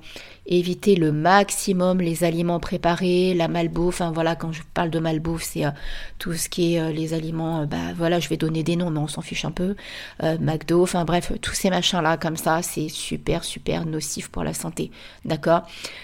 éviter 0.46 0.96
le 0.96 1.12
maximum 1.12 2.00
les 2.00 2.24
aliments 2.24 2.60
préparés, 2.60 3.34
la 3.34 3.48
malbouffe. 3.48 4.02
Enfin 4.02 4.12
voilà, 4.12 4.36
quand 4.36 4.52
je 4.52 4.62
parle 4.74 4.90
de 4.90 5.00
malbouffe, 5.00 5.44
c'est 5.44 5.66
euh, 5.66 5.72
tout 6.20 6.34
ce 6.34 6.50
qui 6.50 6.76
est 6.76 6.80
euh, 6.80 6.92
les 6.92 7.14
aliments. 7.14 7.66
bah 7.66 7.94
voilà, 7.96 8.20
je 8.20 8.30
vais 8.30 8.38
donner 8.38 8.64
des 8.64 8.76
noms, 8.76 8.90
mais 8.90 9.00
on 9.00 9.08
s'en 9.08 9.22
fiche 9.22 9.46
un 9.46 9.52
peu. 9.52 9.76
McDo, 10.22 10.84
enfin 10.84 11.06
bref, 11.06 11.32
tous 11.42 11.54
ces 11.54 11.70
machins 11.70 12.02
là 12.02 12.18
comme 12.18 12.38
ça, 12.38 12.62
c'est 12.62 12.90
super 12.90 13.44
super 13.44 13.86
nocif 13.86 14.30
pour 14.30 14.44
la 14.44 14.54
santé. 14.54 14.92
D'accord? 15.26 15.64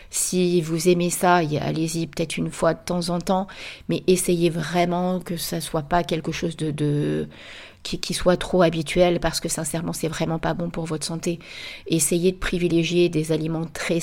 Si 0.09 0.61
vous 0.61 0.87
aimez 0.87 1.09
ça, 1.09 1.35
allez-y 1.35 2.07
peut-être 2.07 2.37
une 2.37 2.51
fois 2.51 2.73
de 2.73 2.79
temps 2.83 3.09
en 3.09 3.19
temps, 3.19 3.47
mais 3.89 4.03
essayez 4.07 4.49
vraiment 4.49 5.19
que 5.19 5.37
ça 5.37 5.61
soit 5.61 5.83
pas 5.83 6.03
quelque 6.03 6.31
chose 6.31 6.55
de, 6.57 6.71
de 6.71 7.27
qui, 7.83 8.13
soit 8.13 8.37
trop 8.37 8.61
habituel 8.61 9.19
parce 9.19 9.39
que 9.39 9.49
sincèrement 9.49 9.93
c'est 9.93 10.07
vraiment 10.07 10.39
pas 10.39 10.53
bon 10.53 10.69
pour 10.69 10.85
votre 10.85 11.05
santé. 11.05 11.39
Essayez 11.87 12.31
de 12.31 12.37
privilégier 12.37 13.09
des 13.09 13.31
aliments 13.31 13.65
très 13.65 13.99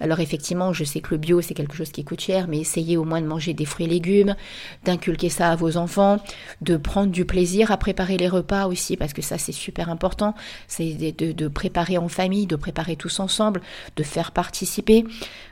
Alors 0.00 0.20
effectivement, 0.20 0.72
je 0.72 0.84
sais 0.84 1.00
que 1.00 1.10
le 1.10 1.18
bio 1.18 1.40
c'est 1.40 1.54
quelque 1.54 1.74
chose 1.74 1.90
qui 1.90 2.04
coûte 2.04 2.20
cher, 2.20 2.48
mais 2.48 2.58
essayez 2.58 2.96
au 2.96 3.04
moins 3.04 3.20
de 3.20 3.26
manger 3.26 3.54
des 3.54 3.64
fruits 3.64 3.86
et 3.86 3.88
légumes, 3.88 4.36
d'inculquer 4.84 5.28
ça 5.28 5.50
à 5.50 5.56
vos 5.56 5.76
enfants, 5.76 6.18
de 6.60 6.76
prendre 6.76 7.12
du 7.12 7.24
plaisir 7.24 7.70
à 7.70 7.76
préparer 7.76 8.16
les 8.16 8.28
repas 8.28 8.66
aussi 8.66 8.96
parce 8.96 9.12
que 9.12 9.22
ça 9.22 9.38
c'est 9.38 9.52
super 9.52 9.88
important. 9.88 10.34
C'est 10.66 10.94
de, 10.94 11.32
de, 11.32 11.48
préparer 11.48 11.98
en 11.98 12.08
famille, 12.08 12.46
de 12.46 12.56
préparer 12.56 12.96
tous 12.96 13.20
ensemble, 13.20 13.60
de 13.96 14.02
faire 14.02 14.32
participer. 14.32 15.04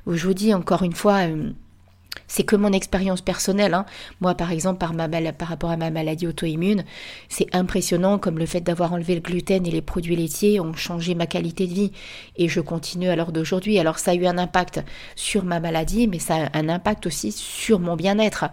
Je 0.07 0.26
vous 0.26 0.35
dis 0.35 0.55
encore 0.55 0.83
une 0.83 0.95
fois. 0.95 1.23
C'est 2.27 2.45
que 2.45 2.57
mon 2.57 2.73
expérience 2.73 3.21
personnelle. 3.21 3.75
Hein. 3.75 3.87
Moi, 4.21 4.35
par 4.35 4.51
exemple, 4.53 4.79
par, 4.79 4.93
ma 4.93 5.09
par 5.33 5.49
rapport 5.49 5.71
à 5.71 5.77
ma 5.77 5.91
maladie 5.91 6.27
auto-immune, 6.27 6.85
c'est 7.29 7.55
impressionnant 7.55 8.19
comme 8.19 8.39
le 8.39 8.47
fait 8.47 8.61
d'avoir 8.61 8.93
enlevé 8.93 9.15
le 9.15 9.21
gluten 9.21 9.67
et 9.67 9.71
les 9.71 9.83
produits 9.83 10.17
laitiers 10.17 10.61
ont 10.61 10.75
changé 10.75 11.15
ma 11.15 11.27
qualité 11.27 11.67
de 11.67 11.73
vie. 11.73 11.93
Et 12.37 12.49
je 12.49 12.61
continue 12.61 13.09
à 13.09 13.17
l'heure 13.17 13.33
d'aujourd'hui. 13.33 13.79
Alors, 13.79 13.99
ça 13.99 14.13
a 14.13 14.15
eu 14.15 14.27
un 14.27 14.39
impact 14.39 14.83
sur 15.15 15.45
ma 15.45 15.61
maladie, 15.61 16.09
mais 16.09 16.19
ça 16.19 16.47
a 16.53 16.59
un 16.59 16.69
impact 16.69 17.07
aussi 17.07 17.33
sur 17.33 17.79
mon 17.79 17.97
bien-être. 17.97 18.47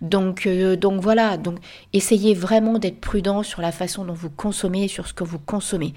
Donc, 0.00 0.46
euh, 0.46 0.76
donc 0.76 1.00
voilà. 1.00 1.36
Donc, 1.36 1.58
essayez 1.92 2.34
vraiment 2.34 2.78
d'être 2.78 3.00
prudent 3.00 3.42
sur 3.42 3.62
la 3.62 3.72
façon 3.72 4.04
dont 4.04 4.14
vous 4.14 4.30
consommez, 4.30 4.88
sur 4.88 5.06
ce 5.06 5.14
que 5.14 5.24
vous 5.24 5.38
consommez. 5.38 5.94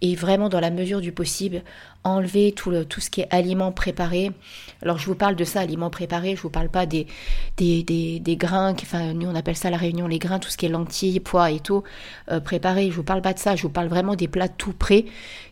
Et 0.00 0.14
vraiment, 0.14 0.48
dans 0.48 0.60
la 0.60 0.70
mesure 0.70 1.00
du 1.00 1.12
possible, 1.12 1.62
enlever 2.04 2.52
tout, 2.52 2.70
le, 2.70 2.84
tout 2.84 3.00
ce 3.00 3.10
qui 3.10 3.22
est 3.22 3.28
aliments 3.30 3.72
préparés. 3.72 4.30
Alors 4.82 4.98
je 4.98 5.06
vous 5.06 5.14
parle 5.14 5.34
de 5.34 5.44
ça, 5.44 5.60
aliments 5.60 5.90
préparés, 5.90 6.36
je 6.36 6.42
vous 6.42 6.50
parle 6.50 6.68
pas 6.68 6.86
des, 6.86 7.06
des, 7.56 7.82
des, 7.82 8.36
grains, 8.36 8.72
enfin 8.72 9.14
nous 9.14 9.26
on 9.26 9.34
appelle 9.34 9.56
ça 9.56 9.70
la 9.70 9.78
réunion 9.78 10.06
les 10.06 10.18
grains, 10.18 10.38
tout 10.38 10.50
ce 10.50 10.56
qui 10.56 10.66
est 10.66 10.68
lentilles, 10.68 11.20
pois 11.20 11.50
et 11.50 11.60
tout 11.60 11.82
euh, 12.30 12.40
préparé. 12.40 12.90
Je 12.90 12.96
vous 12.96 13.02
parle 13.02 13.22
pas 13.22 13.32
de 13.32 13.38
ça, 13.38 13.56
je 13.56 13.62
vous 13.62 13.70
parle 13.70 13.88
vraiment 13.88 14.14
des 14.14 14.28
plats 14.28 14.48
tout 14.48 14.72
prêts 14.72 15.06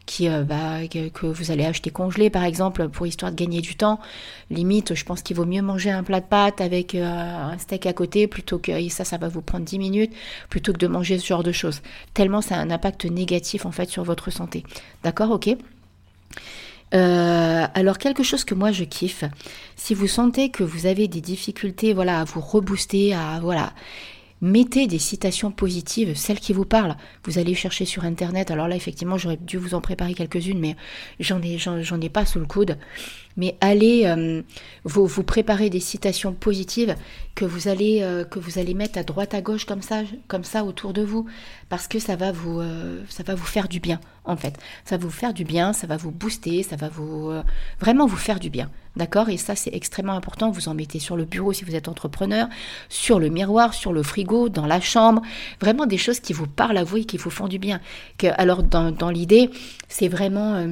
qui, 0.04 0.28
euh, 0.28 0.42
bah, 0.42 0.86
que, 0.88 1.26
vous 1.26 1.50
allez 1.50 1.64
acheter 1.64 1.90
congelés 1.90 2.30
par 2.30 2.44
exemple 2.44 2.88
pour 2.88 3.06
histoire 3.06 3.32
de 3.32 3.36
gagner 3.36 3.60
du 3.60 3.76
temps. 3.76 4.00
Limite, 4.50 4.94
je 4.94 5.04
pense 5.04 5.22
qu'il 5.22 5.36
vaut 5.36 5.46
mieux 5.46 5.62
manger 5.62 5.90
un 5.90 6.02
plat 6.02 6.20
de 6.20 6.26
pâtes 6.26 6.60
avec 6.60 6.94
euh, 6.94 7.04
un 7.04 7.56
steak 7.58 7.86
à 7.86 7.92
côté 7.92 8.26
plutôt 8.26 8.58
que 8.58 8.72
et 8.72 8.88
ça, 8.88 9.04
ça 9.04 9.16
va 9.16 9.28
vous 9.28 9.42
prendre 9.42 9.64
10 9.64 9.78
minutes 9.78 10.12
plutôt 10.50 10.72
que 10.72 10.78
de 10.78 10.86
manger 10.86 11.18
ce 11.18 11.26
genre 11.26 11.42
de 11.42 11.52
choses. 11.52 11.82
Tellement 12.14 12.40
ça 12.40 12.56
a 12.56 12.58
un 12.58 12.70
impact 12.70 13.06
négatif 13.06 13.64
en 13.64 13.72
fait 13.72 13.88
sur 13.88 14.04
votre 14.04 14.30
santé. 14.30 14.64
D'accord, 15.02 15.30
ok. 15.30 15.56
Euh, 16.94 17.66
alors 17.72 17.96
quelque 17.96 18.22
chose 18.22 18.44
que 18.44 18.54
moi 18.54 18.70
je 18.70 18.84
kiffe, 18.84 19.24
si 19.76 19.94
vous 19.94 20.06
sentez 20.06 20.50
que 20.50 20.62
vous 20.62 20.86
avez 20.86 21.08
des 21.08 21.22
difficultés, 21.22 21.94
voilà, 21.94 22.20
à 22.20 22.24
vous 22.24 22.40
rebooster, 22.40 23.14
à 23.14 23.40
voilà, 23.40 23.72
mettez 24.42 24.86
des 24.86 24.98
citations 24.98 25.50
positives, 25.50 26.14
celles 26.14 26.40
qui 26.40 26.52
vous 26.52 26.66
parlent. 26.66 26.96
Vous 27.24 27.38
allez 27.38 27.54
chercher 27.54 27.86
sur 27.86 28.04
internet. 28.04 28.50
Alors 28.50 28.68
là, 28.68 28.76
effectivement, 28.76 29.16
j'aurais 29.16 29.38
dû 29.38 29.56
vous 29.56 29.74
en 29.74 29.80
préparer 29.80 30.14
quelques-unes, 30.14 30.58
mais 30.58 30.76
j'en 31.20 31.40
ai, 31.40 31.56
j'en 31.58 32.00
ai 32.00 32.08
pas 32.10 32.26
sous 32.26 32.40
le 32.40 32.46
coude 32.46 32.76
mais 33.36 33.56
allez 33.60 34.04
euh, 34.06 34.42
vous, 34.84 35.06
vous 35.06 35.22
préparer 35.22 35.70
des 35.70 35.80
citations 35.80 36.32
positives 36.32 36.94
que 37.34 37.44
vous 37.44 37.68
allez 37.68 38.00
euh, 38.02 38.24
que 38.24 38.38
vous 38.38 38.58
allez 38.58 38.74
mettre 38.74 38.98
à 38.98 39.02
droite 39.02 39.34
à 39.34 39.40
gauche 39.40 39.64
comme 39.64 39.82
ça 39.82 40.02
comme 40.28 40.44
ça 40.44 40.64
autour 40.64 40.92
de 40.92 41.02
vous 41.02 41.26
parce 41.68 41.88
que 41.88 41.98
ça 41.98 42.16
va 42.16 42.32
vous 42.32 42.60
euh, 42.60 43.02
ça 43.08 43.22
va 43.22 43.34
vous 43.34 43.44
faire 43.44 43.68
du 43.68 43.80
bien 43.80 44.00
en 44.24 44.36
fait. 44.36 44.54
Ça 44.84 44.96
va 44.96 45.04
vous 45.04 45.10
faire 45.10 45.32
du 45.32 45.44
bien 45.44 45.72
ça 45.72 45.86
va 45.86 45.96
vous 45.96 46.10
booster 46.10 46.62
ça 46.62 46.76
va 46.76 46.88
vous 46.88 47.32
vraiment 47.80 48.06
vous 48.06 48.16
faire 48.16 48.38
du 48.38 48.50
bien 48.50 48.70
d'accord? 48.96 49.28
Et 49.30 49.36
ça 49.36 49.56
c'est 49.56 49.74
extrêmement 49.74 50.12
important. 50.12 50.50
Vous 50.50 50.68
en 50.68 50.74
mettez 50.74 50.98
sur 50.98 51.16
le 51.16 51.24
bureau 51.24 51.52
si 51.52 51.64
vous 51.64 51.74
êtes 51.74 51.88
entrepreneur 51.88 52.48
sur 52.88 53.18
le 53.18 53.28
miroir 53.28 53.74
sur 53.74 53.92
le 53.92 54.02
frigo 54.02 54.48
dans 54.48 54.66
la 54.66 54.80
chambre. 54.80 55.22
Vraiment 55.60 55.86
des 55.86 55.98
choses 55.98 56.20
qui 56.20 56.32
vous 56.32 56.46
parlent 56.46 56.78
à 56.78 56.84
vous 56.84 56.98
et 56.98 57.04
qui 57.04 57.16
vous 57.16 57.30
font 57.30 57.48
du 57.48 57.58
bien. 57.58 57.80
Que 58.18 58.28
alors 58.36 58.62
dans, 58.62 58.90
dans 58.90 59.10
l'idée 59.10 59.50
c'est 59.88 60.08
vraiment 60.08 60.62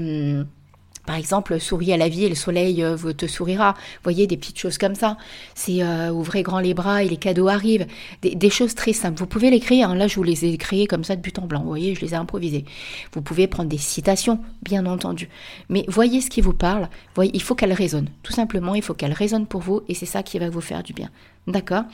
par 1.06 1.16
exemple, 1.16 1.58
souris 1.58 1.92
à 1.92 1.96
la 1.96 2.08
vie 2.08 2.24
et 2.24 2.28
le 2.28 2.34
soleil 2.34 2.82
euh, 2.82 2.96
te 3.12 3.26
sourira. 3.26 3.72
Vous 3.72 4.02
voyez, 4.04 4.26
des 4.26 4.36
petites 4.36 4.58
choses 4.58 4.78
comme 4.78 4.94
ça. 4.94 5.16
C'est 5.54 5.82
euh, 5.82 6.10
ouvrez 6.10 6.42
grand 6.42 6.60
les 6.60 6.74
bras 6.74 7.02
et 7.02 7.08
les 7.08 7.16
cadeaux 7.16 7.48
arrivent. 7.48 7.86
Des, 8.22 8.50
choses 8.50 8.74
très 8.74 8.92
simples. 8.92 9.18
Vous 9.18 9.26
pouvez 9.26 9.50
les 9.50 9.60
créer. 9.60 9.82
Hein. 9.82 9.94
Là, 9.94 10.06
je 10.06 10.16
vous 10.16 10.22
les 10.22 10.44
ai 10.44 10.56
créées 10.56 10.86
comme 10.86 11.04
ça 11.04 11.16
de 11.16 11.20
but 11.20 11.38
en 11.38 11.46
blanc. 11.46 11.60
Vous 11.60 11.68
voyez, 11.68 11.94
je 11.94 12.00
les 12.00 12.12
ai 12.12 12.16
improvisées. 12.16 12.64
Vous 13.12 13.22
pouvez 13.22 13.46
prendre 13.46 13.68
des 13.68 13.78
citations, 13.78 14.40
bien 14.62 14.86
entendu. 14.86 15.28
Mais 15.68 15.84
voyez 15.88 16.20
ce 16.20 16.30
qui 16.30 16.40
vous 16.40 16.52
parle. 16.52 16.88
Voyez, 17.14 17.30
il 17.34 17.42
faut 17.42 17.54
qu'elle 17.54 17.72
résonne. 17.72 18.08
Tout 18.22 18.32
simplement, 18.32 18.74
il 18.74 18.82
faut 18.82 18.94
qu'elle 18.94 19.12
résonne 19.12 19.46
pour 19.46 19.60
vous 19.60 19.82
et 19.88 19.94
c'est 19.94 20.06
ça 20.06 20.22
qui 20.22 20.38
va 20.38 20.50
vous 20.50 20.60
faire 20.60 20.82
du 20.82 20.92
bien. 20.92 21.10
D'accord? 21.46 21.84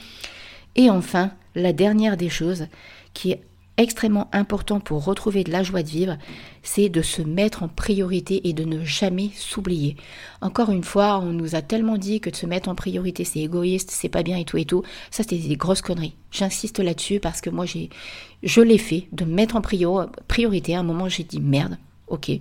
Et 0.75 0.89
enfin, 0.89 1.31
la 1.55 1.73
dernière 1.73 2.17
des 2.17 2.29
choses 2.29 2.67
qui 3.13 3.31
est 3.31 3.41
extrêmement 3.77 4.29
important 4.33 4.79
pour 4.79 5.05
retrouver 5.05 5.43
de 5.43 5.51
la 5.51 5.63
joie 5.63 5.83
de 5.83 5.87
vivre, 5.87 6.17
c'est 6.63 6.89
de 6.89 7.01
se 7.01 7.21
mettre 7.21 7.63
en 7.63 7.67
priorité 7.67 8.47
et 8.47 8.53
de 8.53 8.63
ne 8.63 8.83
jamais 8.83 9.29
s'oublier. 9.35 9.95
Encore 10.41 10.71
une 10.71 10.83
fois, 10.83 11.19
on 11.19 11.31
nous 11.31 11.55
a 11.55 11.61
tellement 11.61 11.97
dit 11.97 12.19
que 12.19 12.29
de 12.29 12.35
se 12.35 12.45
mettre 12.45 12.69
en 12.69 12.75
priorité 12.75 13.23
c'est 13.23 13.39
égoïste, 13.39 13.91
c'est 13.91 14.09
pas 14.09 14.23
bien 14.23 14.37
et 14.37 14.45
tout 14.45 14.57
et 14.57 14.65
tout. 14.65 14.83
Ça 15.11 15.23
c'était 15.23 15.37
des 15.37 15.57
grosses 15.57 15.81
conneries. 15.81 16.15
J'insiste 16.31 16.79
là-dessus 16.79 17.19
parce 17.19 17.41
que 17.41 17.49
moi 17.49 17.65
j'ai 17.65 17.89
je 18.43 18.61
l'ai 18.61 18.77
fait 18.77 19.07
de 19.11 19.25
mettre 19.25 19.55
en 19.55 19.61
priorité. 19.61 20.75
À 20.75 20.79
un 20.79 20.83
moment 20.83 21.09
j'ai 21.09 21.23
dit 21.23 21.39
merde, 21.39 21.77
ok. 22.07 22.31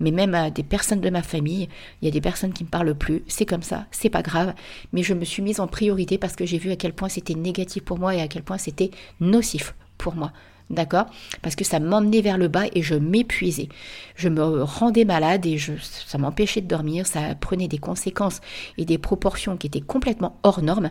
Mais 0.00 0.10
même 0.10 0.34
à 0.34 0.50
des 0.50 0.62
personnes 0.62 1.00
de 1.00 1.10
ma 1.10 1.22
famille, 1.22 1.68
il 2.00 2.04
y 2.06 2.08
a 2.08 2.12
des 2.12 2.20
personnes 2.20 2.52
qui 2.52 2.64
me 2.64 2.68
parlent 2.68 2.94
plus, 2.94 3.22
c'est 3.28 3.46
comme 3.46 3.62
ça, 3.62 3.86
c'est 3.90 4.10
pas 4.10 4.22
grave. 4.22 4.54
Mais 4.92 5.02
je 5.02 5.14
me 5.14 5.24
suis 5.24 5.42
mise 5.42 5.60
en 5.60 5.66
priorité 5.66 6.18
parce 6.18 6.36
que 6.36 6.46
j'ai 6.46 6.58
vu 6.58 6.70
à 6.70 6.76
quel 6.76 6.92
point 6.92 7.08
c'était 7.08 7.34
négatif 7.34 7.84
pour 7.84 7.98
moi 7.98 8.14
et 8.14 8.20
à 8.20 8.28
quel 8.28 8.42
point 8.42 8.58
c'était 8.58 8.90
nocif 9.20 9.74
pour 9.98 10.14
moi. 10.14 10.32
D'accord? 10.70 11.06
Parce 11.40 11.56
que 11.56 11.64
ça 11.64 11.80
m'emmenait 11.80 12.20
vers 12.20 12.36
le 12.36 12.48
bas 12.48 12.64
et 12.74 12.82
je 12.82 12.94
m'épuisais. 12.94 13.68
Je 14.16 14.28
me 14.28 14.62
rendais 14.62 15.06
malade 15.06 15.46
et 15.46 15.56
je, 15.56 15.72
ça 15.80 16.18
m'empêchait 16.18 16.60
de 16.60 16.68
dormir. 16.68 17.06
Ça 17.06 17.34
prenait 17.34 17.68
des 17.68 17.78
conséquences 17.78 18.40
et 18.76 18.84
des 18.84 18.98
proportions 18.98 19.56
qui 19.56 19.66
étaient 19.66 19.80
complètement 19.80 20.38
hors 20.42 20.62
normes. 20.62 20.90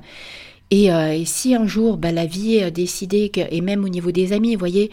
Et, 0.71 0.91
euh, 0.91 1.23
si 1.25 1.55
un 1.55 1.67
jour, 1.67 1.97
bah, 1.97 2.11
la 2.11 2.25
vie 2.25 2.59
a 2.61 2.71
décidé, 2.71 3.29
que, 3.29 3.41
et 3.51 3.61
même 3.61 3.85
au 3.85 3.89
niveau 3.89 4.11
des 4.11 4.33
amis, 4.33 4.53
vous 4.55 4.59
voyez, 4.59 4.91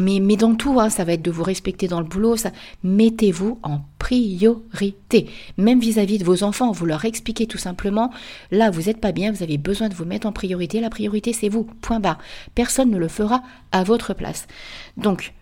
mais, 0.00 0.20
mais 0.20 0.36
dans 0.36 0.54
tout, 0.54 0.80
hein, 0.80 0.88
ça 0.88 1.04
va 1.04 1.12
être 1.12 1.22
de 1.22 1.30
vous 1.30 1.42
respecter 1.42 1.86
dans 1.86 2.00
le 2.00 2.06
boulot, 2.06 2.36
ça, 2.36 2.50
mettez-vous 2.82 3.58
en 3.62 3.80
priorité. 4.02 5.30
Même 5.58 5.78
vis-à-vis 5.78 6.18
de 6.18 6.24
vos 6.24 6.42
enfants, 6.42 6.72
vous 6.72 6.86
leur 6.86 7.04
expliquez 7.04 7.46
tout 7.46 7.56
simplement, 7.56 8.10
là, 8.50 8.68
vous 8.68 8.82
n'êtes 8.82 9.00
pas 9.00 9.12
bien, 9.12 9.30
vous 9.30 9.44
avez 9.44 9.58
besoin 9.58 9.88
de 9.88 9.94
vous 9.94 10.04
mettre 10.04 10.26
en 10.26 10.32
priorité. 10.32 10.80
La 10.80 10.90
priorité, 10.90 11.32
c'est 11.32 11.48
vous. 11.48 11.62
Point 11.82 12.00
barre. 12.00 12.18
Personne 12.56 12.90
ne 12.90 12.98
le 12.98 13.06
fera 13.06 13.44
à 13.70 13.84
votre 13.84 14.12
place. 14.12 14.48
Donc, 14.96 15.32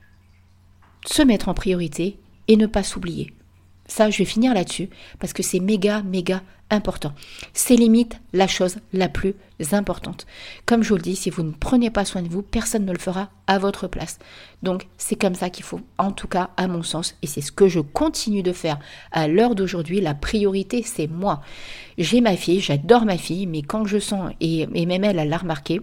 se 1.07 1.23
mettre 1.23 1.49
en 1.49 1.55
priorité 1.55 2.19
et 2.49 2.59
ne 2.59 2.67
pas 2.67 2.83
s'oublier. 2.83 3.33
Ça, 3.91 4.09
je 4.09 4.19
vais 4.19 4.25
finir 4.25 4.55
là-dessus 4.55 4.89
parce 5.19 5.33
que 5.33 5.43
c'est 5.43 5.59
méga, 5.59 6.03
méga 6.03 6.43
important. 6.71 7.13
C'est 7.53 7.75
limite 7.75 8.21
la 8.33 8.47
chose 8.47 8.77
la 8.93 9.09
plus 9.09 9.35
importante. 9.73 10.27
Comme 10.65 10.85
je 10.85 10.91
vous 10.91 10.95
le 10.95 11.03
dis, 11.03 11.17
si 11.17 11.29
vous 11.29 11.43
ne 11.43 11.51
prenez 11.51 11.91
pas 11.91 12.05
soin 12.05 12.23
de 12.23 12.29
vous, 12.29 12.43
personne 12.43 12.87
ne 12.87 12.93
le 12.93 13.01
fera 13.01 13.31
à 13.49 13.59
votre 13.59 13.89
place. 13.89 14.21
Donc, 14.63 14.87
c'est 14.97 15.17
comme 15.17 15.35
ça 15.35 15.51
qu'il 15.51 15.65
faut, 15.65 15.81
en 15.99 16.13
tout 16.13 16.29
cas, 16.29 16.51
à 16.57 16.69
mon 16.69 16.85
sens, 16.85 17.17
et 17.23 17.27
c'est 17.27 17.41
ce 17.41 17.51
que 17.51 17.67
je 17.67 17.81
continue 17.81 18.45
de 18.45 18.53
faire 18.53 18.79
à 19.11 19.27
l'heure 19.27 19.57
d'aujourd'hui. 19.57 20.01
La 20.01 20.15
priorité, 20.15 20.85
c'est 20.85 21.09
moi. 21.09 21.43
J'ai 21.99 22.21
ma 22.21 22.37
fille, 22.37 22.61
j'adore 22.61 23.05
ma 23.05 23.19
fille, 23.19 23.49
mais 23.49 23.63
quand 23.63 23.87
je 23.87 23.99
sens, 23.99 24.33
et, 24.41 24.69
même 24.69 25.03
elle, 25.03 25.19
elle 25.19 25.29
l'a 25.29 25.39
remarqué, 25.39 25.81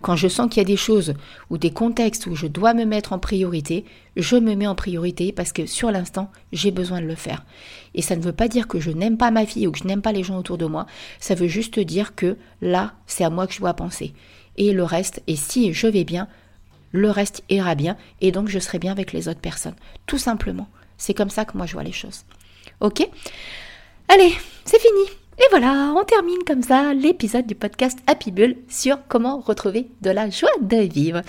quand 0.00 0.16
je 0.16 0.28
sens 0.28 0.48
qu'il 0.48 0.58
y 0.58 0.64
a 0.64 0.64
des 0.64 0.76
choses 0.76 1.14
ou 1.50 1.58
des 1.58 1.70
contextes 1.70 2.26
où 2.26 2.34
je 2.34 2.46
dois 2.46 2.74
me 2.74 2.84
mettre 2.84 3.12
en 3.12 3.18
priorité, 3.18 3.84
je 4.16 4.36
me 4.36 4.54
mets 4.54 4.66
en 4.66 4.74
priorité 4.74 5.32
parce 5.32 5.52
que 5.52 5.66
sur 5.66 5.90
l'instant, 5.90 6.30
j'ai 6.52 6.70
besoin 6.70 7.00
de 7.00 7.06
le 7.06 7.14
faire. 7.14 7.44
Et 7.94 8.02
ça 8.02 8.16
ne 8.16 8.22
veut 8.22 8.32
pas 8.32 8.48
dire 8.48 8.68
que 8.68 8.80
je 8.80 8.90
n'aime 8.90 9.18
pas 9.18 9.30
ma 9.30 9.46
fille 9.46 9.66
ou 9.66 9.72
que 9.72 9.78
je 9.78 9.84
n'aime 9.84 10.02
pas 10.02 10.12
les 10.12 10.24
gens 10.24 10.38
autour 10.38 10.58
de 10.58 10.66
moi, 10.66 10.86
ça 11.18 11.34
veut 11.34 11.48
juste 11.48 11.78
dire 11.78 12.14
que 12.14 12.36
là, 12.62 12.94
c'est 13.06 13.24
à 13.24 13.30
moi 13.30 13.46
que 13.46 13.52
je 13.52 13.60
dois 13.60 13.74
penser. 13.74 14.14
Et 14.56 14.72
le 14.72 14.84
reste, 14.84 15.22
et 15.26 15.36
si 15.36 15.72
je 15.72 15.86
vais 15.86 16.04
bien, 16.04 16.28
le 16.92 17.10
reste 17.10 17.42
ira 17.48 17.74
bien 17.74 17.96
et 18.20 18.32
donc 18.32 18.48
je 18.48 18.58
serai 18.58 18.78
bien 18.78 18.92
avec 18.92 19.12
les 19.12 19.28
autres 19.28 19.40
personnes. 19.40 19.76
Tout 20.06 20.18
simplement. 20.18 20.68
C'est 20.98 21.14
comme 21.14 21.30
ça 21.30 21.44
que 21.44 21.56
moi 21.56 21.66
je 21.66 21.74
vois 21.74 21.84
les 21.84 21.92
choses. 21.92 22.24
Ok? 22.80 23.06
Allez, 24.08 24.34
c'est 24.64 24.80
fini. 24.80 25.19
Et 25.42 25.46
voilà, 25.48 25.94
on 25.96 26.04
termine 26.04 26.44
comme 26.46 26.62
ça 26.62 26.92
l'épisode 26.92 27.46
du 27.46 27.54
podcast 27.54 27.98
Happy 28.06 28.30
Bull 28.30 28.56
sur 28.68 28.98
comment 29.08 29.40
retrouver 29.40 29.86
de 30.02 30.10
la 30.10 30.28
joie 30.28 30.50
de 30.60 30.76
vivre. 30.76 31.22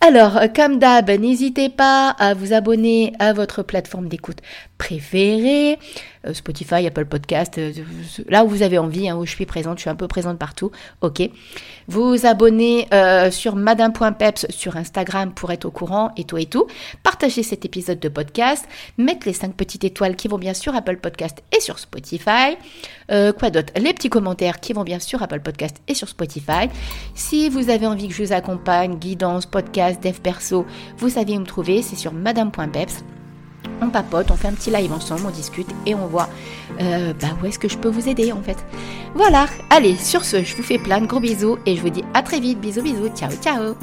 Alors, 0.00 0.38
comme 0.54 0.78
d'hab, 0.78 1.10
n'hésitez 1.10 1.68
pas 1.68 2.10
à 2.10 2.32
vous 2.34 2.52
abonner 2.52 3.12
à 3.18 3.32
votre 3.32 3.64
plateforme 3.64 4.08
d'écoute 4.08 4.38
préférée. 4.78 5.80
Euh, 6.26 6.34
Spotify, 6.34 6.86
Apple 6.86 7.06
Podcast, 7.06 7.56
euh, 7.58 7.72
là 8.28 8.44
où 8.44 8.48
vous 8.48 8.62
avez 8.62 8.78
envie, 8.78 9.08
hein, 9.08 9.16
où 9.16 9.24
je 9.24 9.30
suis 9.30 9.46
présente, 9.46 9.78
je 9.78 9.82
suis 9.82 9.90
un 9.90 9.94
peu 9.94 10.08
présente 10.08 10.38
partout, 10.38 10.70
ok. 11.00 11.22
Vous 11.88 12.26
abonnez 12.26 12.88
sur 13.30 13.56
madame.peps 13.56 14.46
sur 14.50 14.76
Instagram 14.76 15.32
pour 15.32 15.50
être 15.50 15.64
au 15.64 15.70
courant 15.70 16.12
et 16.16 16.24
tout 16.24 16.38
et 16.38 16.46
tout. 16.46 16.66
Partagez 17.02 17.42
cet 17.42 17.64
épisode 17.64 17.98
de 17.98 18.08
podcast, 18.08 18.66
mettez 18.96 19.30
les 19.30 19.34
5 19.34 19.54
petites 19.54 19.84
étoiles 19.84 20.14
qui 20.14 20.28
vont 20.28 20.38
bien 20.38 20.54
sur 20.54 20.74
Apple 20.74 20.98
Podcast 20.98 21.42
et 21.56 21.60
sur 21.60 21.78
Spotify. 21.78 22.56
quoi 23.08 23.50
d'autre? 23.50 23.72
Les 23.76 23.92
petits 23.92 24.10
commentaires 24.10 24.60
qui 24.60 24.72
vont 24.72 24.84
bien 24.84 25.00
sur 25.00 25.22
Apple 25.22 25.40
Podcast 25.40 25.78
et 25.88 25.94
sur 25.94 26.08
Spotify. 26.08 26.68
Si 27.14 27.48
vous 27.48 27.70
avez 27.70 27.86
envie 27.86 28.08
que 28.08 28.14
je 28.14 28.22
vous 28.22 28.32
accompagne, 28.32 28.96
guidance, 28.96 29.46
podcast, 29.46 30.02
dev 30.02 30.20
perso, 30.20 30.64
vous 30.98 31.08
savez 31.08 31.36
où 31.36 31.40
me 31.40 31.46
trouver, 31.46 31.82
c'est 31.82 31.96
sur 31.96 32.12
madame.peps 32.12 33.19
on 33.80 33.90
papote, 33.90 34.30
on 34.30 34.36
fait 34.36 34.48
un 34.48 34.52
petit 34.52 34.70
live 34.70 34.92
ensemble, 34.92 35.22
on 35.26 35.30
discute 35.30 35.68
et 35.86 35.94
on 35.94 36.06
voit 36.06 36.28
euh, 36.80 37.12
bah, 37.20 37.28
où 37.42 37.46
est-ce 37.46 37.58
que 37.58 37.68
je 37.68 37.78
peux 37.78 37.88
vous 37.88 38.08
aider 38.08 38.32
en 38.32 38.42
fait. 38.42 38.58
Voilà, 39.14 39.46
allez, 39.70 39.96
sur 39.96 40.24
ce, 40.24 40.42
je 40.42 40.56
vous 40.56 40.62
fais 40.62 40.78
plein 40.78 41.00
de 41.00 41.06
gros 41.06 41.20
bisous 41.20 41.58
et 41.66 41.76
je 41.76 41.80
vous 41.82 41.90
dis 41.90 42.04
à 42.14 42.22
très 42.22 42.40
vite, 42.40 42.60
bisous 42.60 42.82
bisous, 42.82 43.08
ciao 43.14 43.30
ciao 43.42 43.74